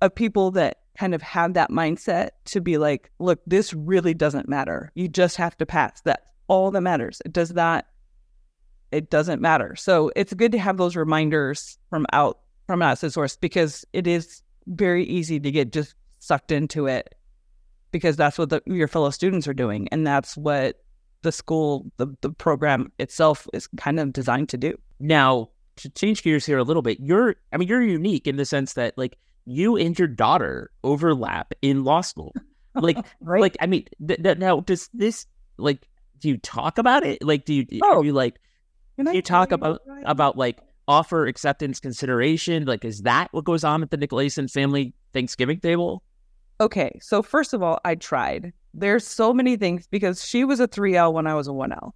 [0.00, 4.50] of people that kind of have that mindset to be like, look, this really doesn't
[4.50, 4.92] matter.
[4.94, 6.02] You just have to pass.
[6.02, 7.22] That's all that matters.
[7.24, 7.86] It does not
[8.92, 9.76] it doesn't matter.
[9.76, 14.06] So it's good to have those reminders from out from us as source because it
[14.06, 17.14] is very easy to get just sucked into it
[17.92, 20.82] because that's what the, your fellow students are doing and that's what
[21.22, 26.22] the school the, the program itself is kind of designed to do Now, to change
[26.22, 29.16] gears here a little bit, you're I mean, you're unique in the sense that like
[29.46, 32.32] you and your daughter overlap in law school.
[32.74, 35.26] Like right like I mean, th- th- now does this
[35.58, 35.88] like
[36.20, 37.22] do you talk about it?
[37.22, 38.02] Like do you Oh.
[38.02, 38.38] you like
[38.96, 40.04] Can I you talk about Ryan?
[40.06, 42.64] about like offer acceptance consideration?
[42.66, 46.02] Like is that what goes on at the Nicolaysen family Thanksgiving table?
[46.60, 50.68] okay so first of all i tried there's so many things because she was a
[50.68, 51.92] 3l when i was a 1l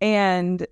[0.00, 0.64] and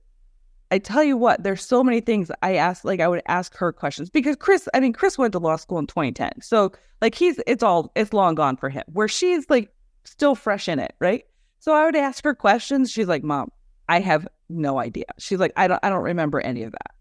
[0.71, 3.73] I tell you what, there's so many things I asked, like I would ask her
[3.73, 6.43] questions because Chris, I mean, Chris went to law school in 2010.
[6.43, 9.71] So like he's, it's all, it's long gone for him where she's like
[10.05, 10.95] still fresh in it.
[10.99, 11.25] Right.
[11.61, 12.91] So I would ask her questions.
[12.91, 13.51] She's like, mom,
[13.89, 15.07] I have no idea.
[15.19, 16.95] She's like, I don't, I don't remember any of that.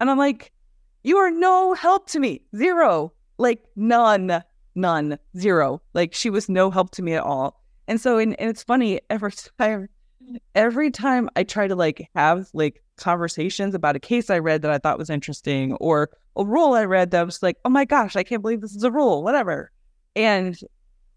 [0.00, 0.52] And I'm like,
[1.04, 2.42] you are no help to me.
[2.56, 4.42] Zero, like none,
[4.74, 5.82] none, zero.
[5.94, 7.62] Like she was no help to me at all.
[7.88, 9.88] And so, and, and it's funny every time,
[10.54, 14.70] every time I try to like have like conversations about a case I read that
[14.70, 18.16] I thought was interesting or a rule I read that was like, oh my gosh,
[18.16, 19.70] I can't believe this is a rule, whatever.
[20.16, 20.58] And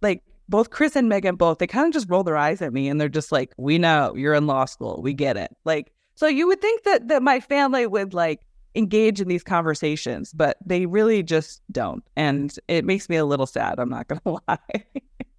[0.01, 2.87] like both Chris and Megan both, they kind of just roll their eyes at me
[2.87, 5.01] and they're just like, we know you're in law school.
[5.01, 5.55] We get it.
[5.63, 10.33] Like, so you would think that that my family would like engage in these conversations,
[10.33, 12.03] but they really just don't.
[12.15, 14.83] And it makes me a little sad, I'm not gonna lie.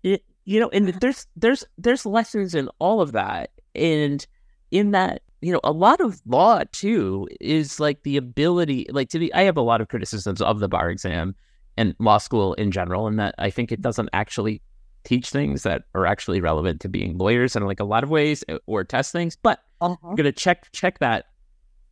[0.03, 3.51] it, you know, and there's there's there's lessons in all of that.
[3.77, 4.27] And
[4.71, 9.19] in that, you know, a lot of law too is like the ability like to
[9.19, 11.35] be I have a lot of criticisms of the bar exam
[11.77, 14.63] and law school in general, and that I think it doesn't actually
[15.05, 18.43] teach things that are actually relevant to being lawyers in like a lot of ways
[18.49, 19.37] uh, or test things.
[19.37, 19.95] But uh-huh.
[20.03, 21.27] I'm gonna check check that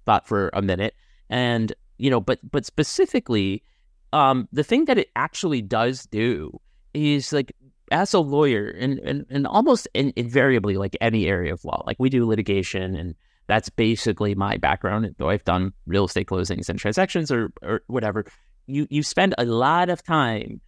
[0.07, 0.95] thought for a minute.
[1.31, 3.63] And you know, but but specifically,
[4.13, 6.61] um, the thing that it actually does do
[6.93, 7.55] is like
[7.91, 11.97] as a lawyer and and, and almost in, invariably like any area of law, like
[11.99, 13.15] we do litigation and
[13.47, 18.25] that's basically my background, though I've done real estate closings and transactions or or whatever.
[18.67, 20.61] You you spend a lot of time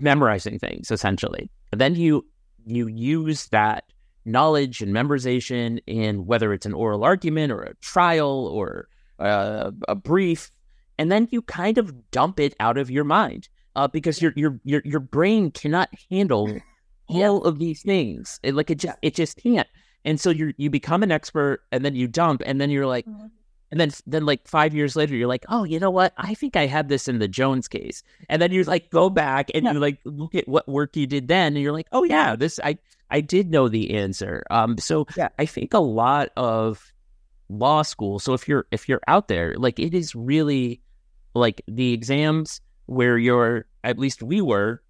[0.00, 1.50] memorizing things essentially.
[1.70, 2.26] And then you
[2.64, 3.84] you use that
[4.24, 8.88] knowledge and memorization in whether it's an oral argument or a trial or
[9.18, 10.50] uh, a brief,
[10.98, 14.58] and then you kind of dump it out of your mind uh, because your your
[14.64, 16.58] your your brain cannot handle
[17.08, 18.40] all of these things.
[18.42, 19.68] It, like it just it just can't.
[20.04, 23.06] And so you you become an expert, and then you dump, and then you're like,
[23.06, 23.26] mm-hmm.
[23.72, 26.12] And then, then like five years later, you're like, oh, you know what?
[26.18, 28.02] I think I had this in the Jones case.
[28.28, 29.72] And then you like go back and yeah.
[29.72, 32.60] you like look at what work you did then, and you're like, oh yeah, this
[32.62, 32.76] I
[33.10, 34.44] I did know the answer.
[34.50, 35.30] Um, so yeah.
[35.38, 36.92] I think a lot of
[37.48, 38.18] law school.
[38.18, 40.82] So if you're if you're out there, like it is really
[41.34, 44.82] like the exams where you're at least we were,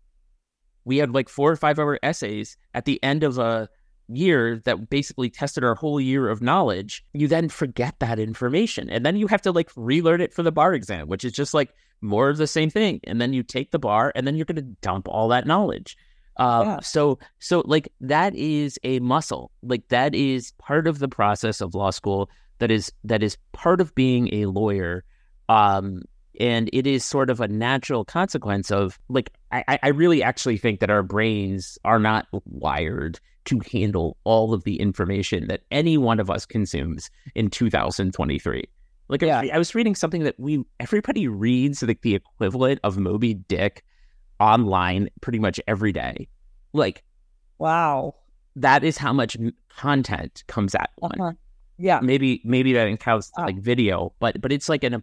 [0.84, 3.68] we had like four or five hour essays at the end of a
[4.08, 8.90] year that basically tested our whole year of knowledge, you then forget that information.
[8.90, 11.54] And then you have to like relearn it for the bar exam, which is just
[11.54, 13.00] like more of the same thing.
[13.04, 15.96] And then you take the bar and then you're going to dump all that knowledge.
[16.36, 16.80] Uh, yeah.
[16.80, 19.50] So, so like that is a muscle.
[19.62, 22.30] Like that is part of the process of law school.
[22.58, 25.04] That is that is part of being a lawyer.
[25.48, 26.02] Um,
[26.40, 30.80] and it is sort of a natural consequence of like I, I really actually think
[30.80, 36.20] that our brains are not wired to handle all of the information that any one
[36.20, 38.64] of us consumes in 2023.
[39.08, 39.40] Like yeah.
[39.40, 43.84] I, I was reading something that we everybody reads like the equivalent of Moby Dick
[44.40, 46.28] online pretty much every day.
[46.72, 47.02] Like,
[47.58, 48.14] wow,
[48.56, 49.36] that is how much
[49.76, 51.20] content comes at one.
[51.20, 51.32] Uh-huh.
[51.78, 55.02] Yeah, maybe maybe that counts like video, but but it's like an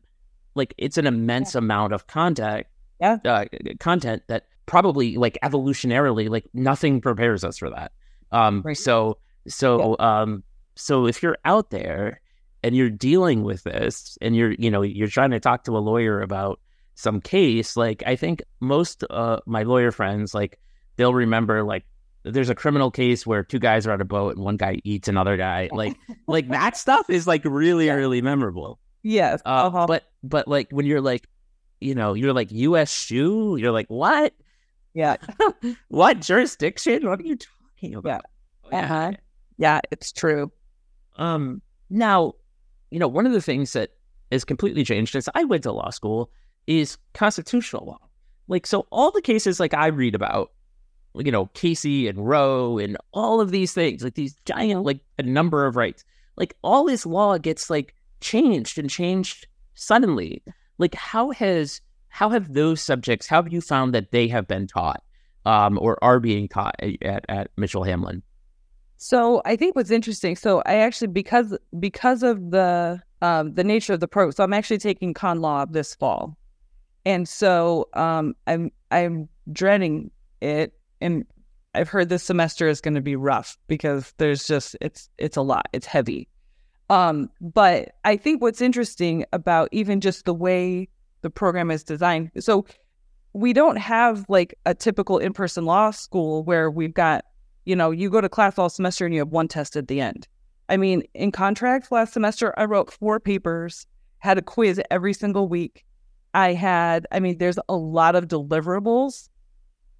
[0.60, 1.60] like it's an immense yeah.
[1.60, 2.68] amount of content.
[3.02, 3.46] Yeah, uh,
[3.80, 7.92] content that probably like evolutionarily like nothing prepares us for that.
[8.32, 8.78] Um, right.
[8.78, 9.18] So
[9.48, 10.22] so yeah.
[10.22, 10.44] um,
[10.76, 12.22] so if you're out there
[12.62, 15.80] and you're dealing with this and you're you know you're trying to talk to a
[15.80, 16.60] lawyer about
[16.96, 20.60] some case, like I think most uh my lawyer friends like
[20.98, 21.86] they'll remember like
[22.24, 25.08] there's a criminal case where two guys are on a boat and one guy eats
[25.08, 25.70] another guy.
[25.72, 25.96] Like
[26.28, 28.80] like that stuff is like really really memorable.
[29.04, 29.42] Yes.
[29.46, 29.88] Uh, uh-huh.
[29.88, 31.28] But but like when you're like,
[31.80, 32.92] you know, you're like U.S.
[32.92, 33.56] shoe.
[33.58, 34.34] You're like what?
[34.94, 35.18] Yeah.
[35.88, 37.08] what jurisdiction?
[37.08, 38.26] What are you talking about?
[38.72, 38.84] Yeah.
[38.84, 39.12] Uh-huh.
[39.58, 40.52] Yeah, it's true.
[41.18, 41.62] Um.
[41.90, 42.34] Now,
[42.92, 43.92] you know, one of the things that
[44.32, 46.30] is completely changed since I went to law school
[46.68, 48.00] is constitutional law.
[48.48, 50.52] Like, so all the cases like I read about,
[51.16, 55.24] you know, Casey and Roe and all of these things, like these giant, like a
[55.24, 56.04] number of rights,
[56.36, 60.44] like all this law gets like changed and changed suddenly.
[60.78, 63.28] Like, how has how have those subjects?
[63.28, 65.04] How have you found that they have been taught
[65.46, 68.22] um, or are being taught at, at Mitchell Hamline?
[68.98, 70.36] So I think what's interesting.
[70.36, 74.54] So I actually because because of the um, the nature of the program, so I'm
[74.54, 76.38] actually taking con law this fall,
[77.06, 81.26] and so um, I'm I'm dreading it, and
[81.76, 85.42] I've heard this semester is going to be rough because there's just it's it's a
[85.42, 86.29] lot, it's heavy.
[86.90, 90.90] Um, but I think what's interesting about even just the way
[91.22, 92.32] the program is designed.
[92.40, 92.66] So
[93.34, 97.26] we don't have like a typical in-person law school where we've got,
[97.66, 100.02] you know, you go to class all semester and you have one test at the
[100.02, 100.28] end.
[100.68, 103.86] I mean, in contracts last semester, I wrote four papers,
[104.20, 105.86] had a quiz every single week.
[106.34, 109.30] I had, I mean, there's a lot of deliverables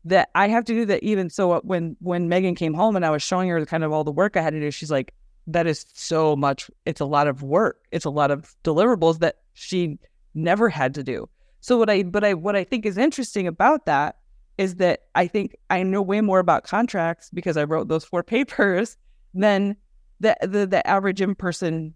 [0.06, 3.10] that I have to do that even so when when Megan came home and I
[3.10, 5.14] was showing her kind of all the work I had to do, she's like,
[5.54, 7.82] that is so much it's a lot of work.
[7.92, 9.98] It's a lot of deliverables that she
[10.34, 11.30] never had to do.
[11.62, 14.18] So what I but I what I think is interesting about that
[14.58, 18.24] is that I think I know way more about contracts because I wrote those four
[18.36, 18.98] papers
[19.34, 19.76] than
[20.20, 21.94] the the, the average in person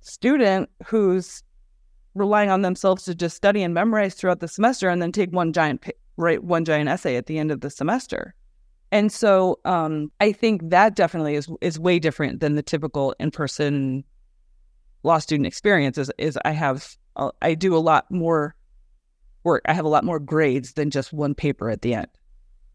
[0.00, 1.42] student who's
[2.14, 5.52] relying on themselves to just study and memorize throughout the semester and then take one
[5.52, 5.82] giant
[6.16, 8.34] write one giant essay at the end of the semester.
[8.92, 13.30] And so um, I think that definitely is is way different than the typical in
[13.30, 14.04] person
[15.02, 15.96] law student experience.
[15.96, 18.54] Is, is I have uh, I do a lot more
[19.44, 19.62] work.
[19.64, 22.08] I have a lot more grades than just one paper at the end.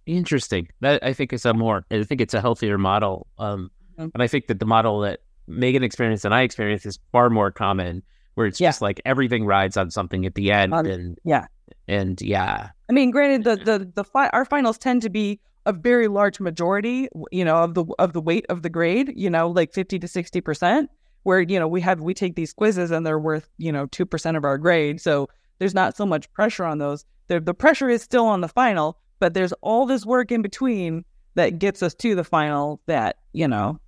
[0.07, 0.69] Interesting.
[0.81, 1.85] That I think is a more.
[1.91, 3.27] I think it's a healthier model.
[3.37, 4.09] Um, mm-hmm.
[4.13, 7.51] and I think that the model that Megan experienced and I experienced is far more
[7.51, 8.01] common,
[8.33, 8.69] where it's yeah.
[8.69, 10.73] just like everything rides on something at the end.
[10.73, 11.45] Um, and yeah,
[11.87, 12.69] and yeah.
[12.89, 16.39] I mean, granted, the the the fi- our finals tend to be a very large
[16.39, 19.99] majority, you know, of the of the weight of the grade, you know, like fifty
[19.99, 20.89] to sixty percent.
[21.23, 24.05] Where you know we have we take these quizzes and they're worth you know two
[24.05, 27.05] percent of our grade, so there's not so much pressure on those.
[27.27, 31.03] The, the pressure is still on the final, but there's all this work in between
[31.35, 33.79] that gets us to the final that, you know,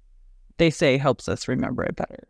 [0.57, 2.27] they say helps us remember it better.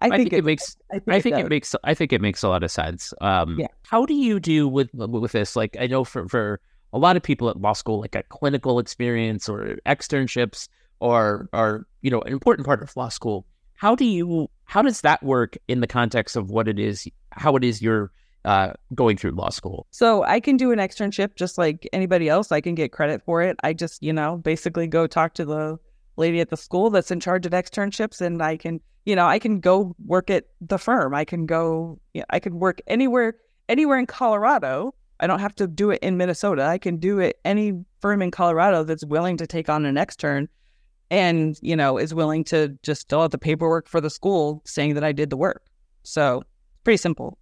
[0.00, 0.76] I think, I think it, it, makes.
[0.90, 1.74] I think, I think it, it, makes.
[1.84, 3.14] I think it makes a lot of sense.
[3.20, 3.68] Um, yeah.
[3.84, 5.54] How do you do with with this?
[5.54, 6.60] Like, I know for for
[6.92, 10.68] a lot of people at law school, like a clinical experience or externships,
[11.00, 13.46] or are you know an important part of law school.
[13.74, 14.48] How do you?
[14.64, 17.08] How does that work in the context of what it is?
[17.32, 18.12] How it is you're
[18.44, 19.86] uh, going through law school?
[19.90, 22.52] So I can do an externship just like anybody else.
[22.52, 23.56] I can get credit for it.
[23.62, 25.78] I just, you know, basically go talk to the
[26.16, 29.38] lady at the school that's in charge of externships and I can, you know, I
[29.38, 31.14] can go work at the firm.
[31.14, 33.36] I can go, you know, I can work anywhere,
[33.68, 34.94] anywhere in Colorado.
[35.22, 36.64] I don't have to do it in Minnesota.
[36.64, 40.48] I can do it any firm in Colorado that's willing to take on an extern
[41.12, 44.94] and, you know, is willing to just fill out the paperwork for the school saying
[44.94, 45.62] that I did the work.
[46.02, 46.38] So
[46.72, 47.38] it's pretty simple.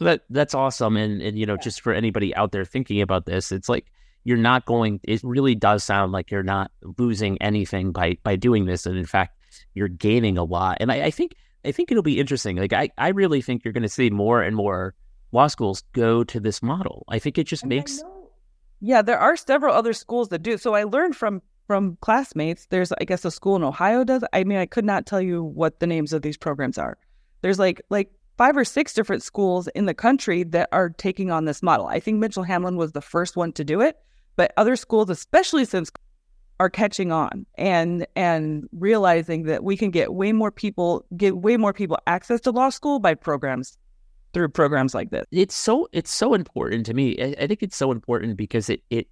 [0.00, 0.96] So that that's awesome.
[0.96, 1.62] And and you know, yeah.
[1.62, 3.86] just for anybody out there thinking about this, it's like
[4.24, 8.66] you're not going it really does sound like you're not losing anything by by doing
[8.66, 8.84] this.
[8.84, 9.38] And in fact,
[9.74, 10.78] you're gaining a lot.
[10.80, 12.56] And I, I think I think it'll be interesting.
[12.56, 14.94] Like I, I really think you're gonna see more and more
[15.36, 17.04] law schools go to this model.
[17.08, 18.02] I think it just and makes
[18.80, 20.58] Yeah, there are several other schools that do.
[20.58, 22.66] So I learned from from classmates.
[22.70, 24.24] There's I guess a school in Ohio does.
[24.32, 26.96] I mean, I could not tell you what the names of these programs are.
[27.42, 31.44] There's like like five or six different schools in the country that are taking on
[31.44, 31.86] this model.
[31.86, 33.96] I think Mitchell Hamline was the first one to do it,
[34.36, 35.90] but other schools, especially since
[36.58, 41.58] are catching on and and realizing that we can get way more people get way
[41.58, 43.76] more people access to law school by programs
[44.36, 45.24] through programs like this.
[45.32, 47.16] It's so it's so important to me.
[47.18, 49.08] I, I think it's so important because it it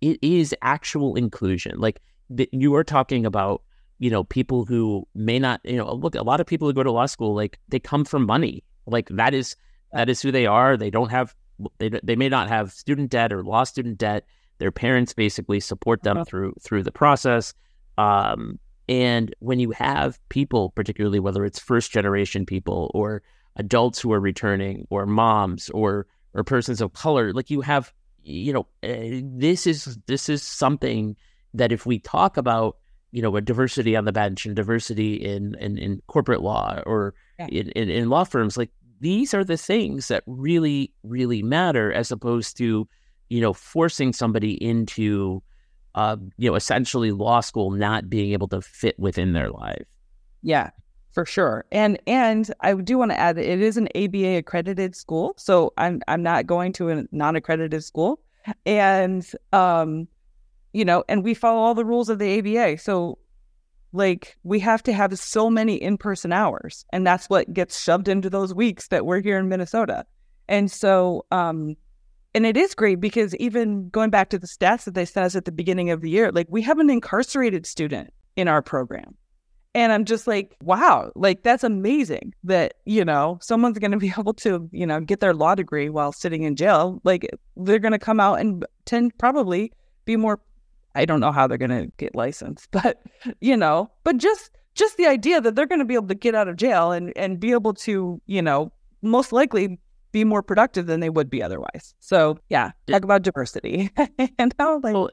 [0.00, 1.78] it is actual inclusion.
[1.78, 2.00] Like
[2.30, 3.62] the, you are talking about
[4.02, 6.82] you know, people who may not, you know, look, a lot of people who go
[6.82, 8.64] to law school, like they come from money.
[8.84, 9.54] Like that is,
[9.92, 10.76] that is who they are.
[10.76, 11.36] They don't have,
[11.78, 14.26] they, they may not have student debt or law student debt.
[14.58, 16.24] Their parents basically support them uh-huh.
[16.24, 17.54] through, through the process.
[17.96, 18.58] Um,
[18.88, 23.22] and when you have people, particularly whether it's first generation people or
[23.56, 27.92] adults who are returning or moms or, or persons of color, like you have,
[28.22, 31.16] you know, uh, this is, this is something
[31.54, 32.76] that if we talk about
[33.12, 37.14] you know, a diversity on the bench and diversity in in, in corporate law or
[37.38, 37.46] yeah.
[37.48, 42.10] in, in, in law firms, like these are the things that really, really matter as
[42.10, 42.88] opposed to,
[43.28, 45.42] you know, forcing somebody into
[45.94, 49.84] uh, you know, essentially law school not being able to fit within their life.
[50.42, 50.70] Yeah,
[51.12, 51.64] for sure.
[51.70, 55.72] And and I do want to add that it is an ABA accredited school, so
[55.76, 58.20] I'm I'm not going to a non-accredited school,
[58.66, 60.08] and um,
[60.72, 62.78] you know, and we follow all the rules of the ABA.
[62.78, 63.18] So,
[63.92, 68.08] like, we have to have so many in person hours, and that's what gets shoved
[68.08, 70.06] into those weeks that we're here in Minnesota.
[70.48, 71.76] And so, um,
[72.34, 75.36] and it is great because even going back to the stats that they sent us
[75.36, 79.14] at the beginning of the year, like, we have an incarcerated student in our program.
[79.74, 84.12] And I'm just like, wow, like that's amazing that, you know, someone's going to be
[84.18, 87.00] able to, you know, get their law degree while sitting in jail.
[87.04, 89.72] Like they're going to come out and tend probably
[90.04, 90.40] be more
[90.94, 93.02] I don't know how they're going to get licensed, but
[93.40, 96.34] you know, but just just the idea that they're going to be able to get
[96.34, 99.78] out of jail and and be able to, you know, most likely
[100.12, 101.94] be more productive than they would be otherwise.
[102.00, 103.90] So yeah, talk about diversity
[104.38, 104.94] and how like.
[104.94, 105.10] Well,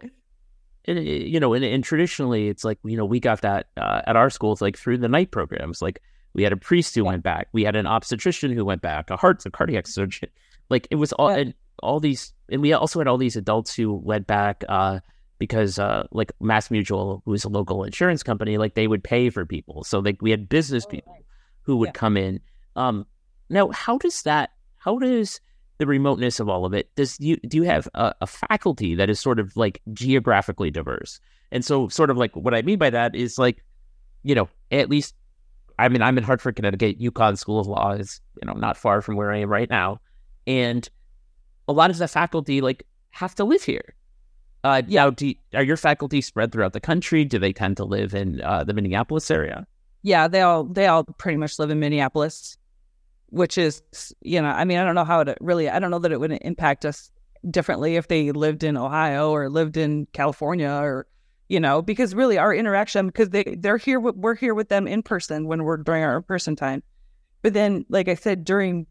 [0.86, 4.16] and, you know, and, and, traditionally, it's like you know we got that uh, at
[4.16, 5.82] our schools, like through the night programs.
[5.82, 6.02] Like
[6.34, 7.10] we had a priest who yeah.
[7.10, 10.30] went back, we had an obstetrician who went back, a heart, a cardiac surgeon.
[10.72, 11.38] Like it was all, yeah.
[11.38, 14.64] and all these, and we also had all these adults who went back.
[14.70, 15.00] Uh,
[15.40, 19.30] because uh, like Mass Mutual, who is a local insurance company, like they would pay
[19.32, 19.84] for people.
[19.84, 21.18] So like we had business oh, people
[21.64, 21.94] who would yeah.
[21.94, 22.40] come in.
[22.76, 23.08] Um,
[23.50, 24.52] now, how does that?
[24.78, 25.40] How does
[25.80, 29.10] the remoteness of all of it, does you do you have a, a faculty that
[29.10, 31.20] is sort of like geographically diverse?
[31.52, 33.64] And so, sort of like what I mean by that is like,
[34.22, 35.16] you know, at least,
[35.80, 37.00] I mean, I'm in Hartford, Connecticut.
[37.00, 40.02] UConn School of Law is you know not far from where I am right now,
[40.46, 40.88] and
[41.68, 43.96] a lot of the faculty like have to live here.
[44.66, 47.24] Uh, yeah, do are your faculty spread throughout the country?
[47.24, 49.66] Do they tend to live in uh, the Minneapolis area?
[50.02, 52.58] Yeah, they all they all pretty much live in Minneapolis
[53.32, 53.82] which is,
[54.22, 56.20] you know, I mean, I don't know how it really, I don't know that it
[56.20, 57.12] would impact us
[57.50, 61.08] differently if they lived in Ohio or lived in California or,
[61.48, 65.02] you know, because really our interaction, because they, they're here, we're here with them in
[65.04, 66.84] person when we're during our in-person time.
[67.42, 68.88] But then, like I said, during,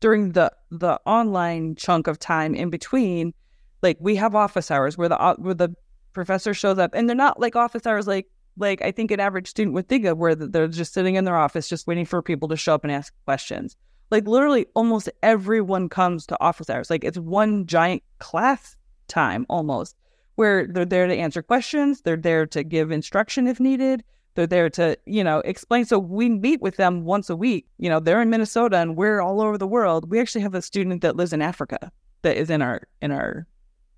[0.00, 3.34] during the, the online chunk of time in between,
[3.82, 5.74] like we have office hours where the, where the
[6.12, 8.26] professor shows up and they're not like office hours like
[8.56, 11.36] like I think an average student would think of, where they're just sitting in their
[11.36, 13.76] office, just waiting for people to show up and ask questions.
[14.10, 16.90] Like literally, almost everyone comes to office hours.
[16.90, 18.76] Like it's one giant class
[19.08, 19.96] time almost,
[20.34, 24.70] where they're there to answer questions, they're there to give instruction if needed, they're there
[24.70, 25.84] to you know explain.
[25.84, 27.66] So we meet with them once a week.
[27.78, 30.10] You know, they're in Minnesota and we're all over the world.
[30.10, 31.90] We actually have a student that lives in Africa
[32.22, 33.46] that is in our in our.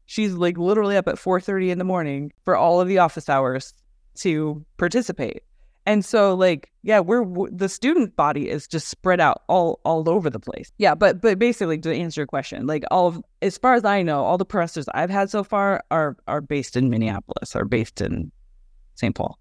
[0.07, 3.75] She's like literally up at 4:30 in the morning for all of the office hours
[4.17, 5.43] to participate.
[5.87, 10.31] And so like yeah, we're the student body is just spread out all all over
[10.31, 10.73] the place.
[10.79, 14.03] Yeah, but but basically to answer your question, like all of as far as I
[14.03, 18.01] know, all the professors I've had so far are are based in Minneapolis, are based
[18.01, 18.33] in
[18.95, 19.15] St.
[19.15, 19.39] Paul.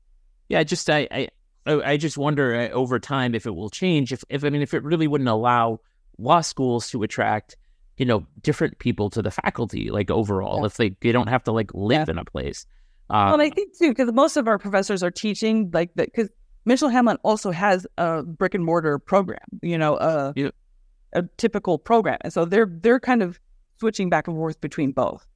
[0.49, 1.30] Yeah, just I I
[1.65, 4.11] I just wonder uh, over time if it will change.
[4.11, 5.80] If if I mean if it really wouldn't allow
[6.17, 7.55] law schools to attract
[7.97, 10.65] you know different people to the faculty like overall yeah.
[10.65, 12.11] if they they don't have to like live yeah.
[12.11, 12.65] in a place
[13.14, 16.11] uh, well, and I think too, because most of our professors are teaching like that,
[16.11, 16.30] because
[16.66, 20.49] Mitchell Hamline also has a brick and mortar program, you know, a, yeah.
[21.14, 23.39] a typical program, and so they're they're kind of
[23.80, 25.28] switching back and forth between both.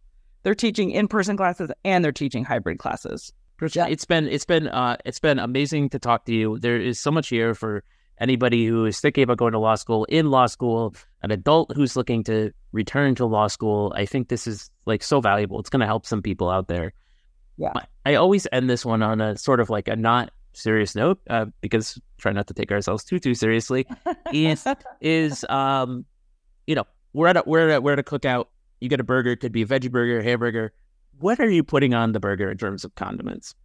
[0.43, 3.33] They're teaching in person classes and they're teaching hybrid classes.
[3.73, 3.87] Yeah.
[3.87, 6.59] It's been it's been uh, it's been amazing to talk to you.
[6.59, 7.83] There is so much here for
[8.19, 11.95] anybody who is thinking about going to law school, in law school, an adult who's
[11.95, 13.91] looking to return to law school.
[13.95, 15.59] I think this is like so valuable.
[15.59, 16.93] It's going to help some people out there.
[17.57, 17.73] Yeah.
[18.05, 21.45] I always end this one on a sort of like a not serious note uh,
[21.61, 23.87] because try not to take ourselves too too seriously.
[24.31, 24.65] is
[25.01, 26.05] is um,
[26.65, 28.45] you know, we're at a we're at a, we're at a cookout.
[28.79, 30.71] You get a burger, it could be a veggie burger, hamburger.
[31.19, 33.55] What are you putting on the burger in terms of condiments?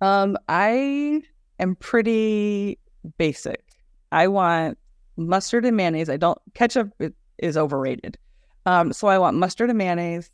[0.00, 1.22] Um, I
[1.58, 2.78] am pretty
[3.18, 3.64] basic.
[4.12, 4.78] I want
[5.16, 6.08] mustard and mayonnaise.
[6.08, 6.90] I don't ketchup
[7.38, 8.18] is overrated.
[8.66, 10.30] Um, so I want mustard and mayonnaise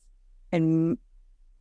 [0.52, 0.98] and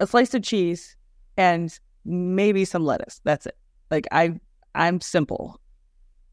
[0.01, 0.96] a slice of cheese
[1.37, 3.21] and maybe some lettuce.
[3.23, 3.57] That's it.
[3.91, 4.39] Like I
[4.75, 5.59] I'm simple.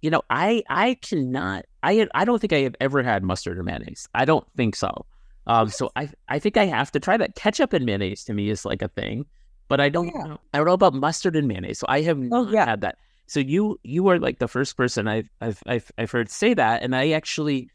[0.02, 3.62] You know, I I cannot I I don't think I have ever had mustard or
[3.62, 4.09] mayonnaise.
[4.14, 5.07] I don't think so.
[5.46, 7.36] Um so I I think I have to try that.
[7.36, 9.26] Ketchup and mayonnaise to me is like a thing,
[9.68, 10.24] but I don't yeah.
[10.24, 10.40] know.
[10.52, 11.78] I don't know about mustard and mayonnaise.
[11.78, 12.64] So I have oh, yeah.
[12.64, 12.96] had that.
[13.26, 16.82] So you you are like the first person I've I've I've I've heard say that
[16.82, 17.70] and I actually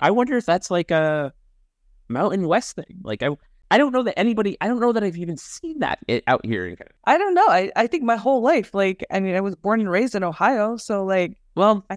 [0.00, 1.32] I wonder if that's like a
[2.08, 3.00] Mountain West thing.
[3.02, 3.30] Like I
[3.72, 6.76] I don't know that anybody, I don't know that I've even seen that out here.
[7.06, 7.46] I don't know.
[7.48, 10.22] I, I think my whole life, like, I mean, I was born and raised in
[10.22, 10.76] Ohio.
[10.76, 11.96] So, like, well, I,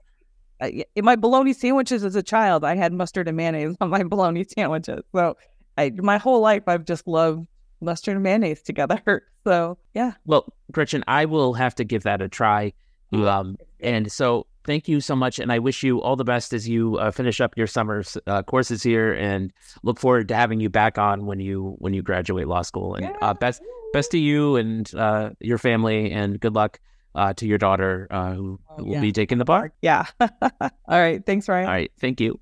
[0.61, 4.03] I, in my bologna sandwiches as a child, I had mustard and mayonnaise on my
[4.03, 5.03] bologna sandwiches.
[5.13, 5.35] So,
[5.77, 7.45] I, my whole life, I've just loved
[7.81, 9.23] mustard and mayonnaise together.
[9.45, 10.13] So, yeah.
[10.25, 12.73] Well, Gretchen, I will have to give that a try.
[13.13, 16.67] Um, and so thank you so much, and I wish you all the best as
[16.67, 19.51] you uh, finish up your summer uh, courses here, and
[19.83, 22.95] look forward to having you back on when you when you graduate law school.
[22.95, 23.61] And uh, best
[23.93, 26.79] best to you and uh, your family, and good luck
[27.15, 29.01] uh, to your daughter uh, who oh, will yeah.
[29.01, 29.71] be taking the bar.
[29.81, 30.05] Yeah.
[30.19, 31.25] all right.
[31.25, 31.65] Thanks, Ryan.
[31.65, 31.91] All right.
[31.99, 32.39] Thank you.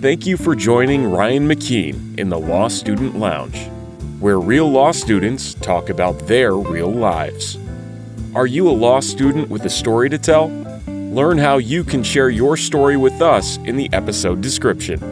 [0.00, 3.66] Thank you for joining Ryan McKeen in the Law Student Lounge,
[4.20, 7.58] where real law students talk about their real lives.
[8.34, 10.48] Are you a law student with a story to tell?
[10.86, 15.02] Learn how you can share your story with us in the episode description.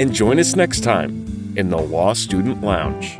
[0.00, 3.16] And join us next time in the Law Student Lounge.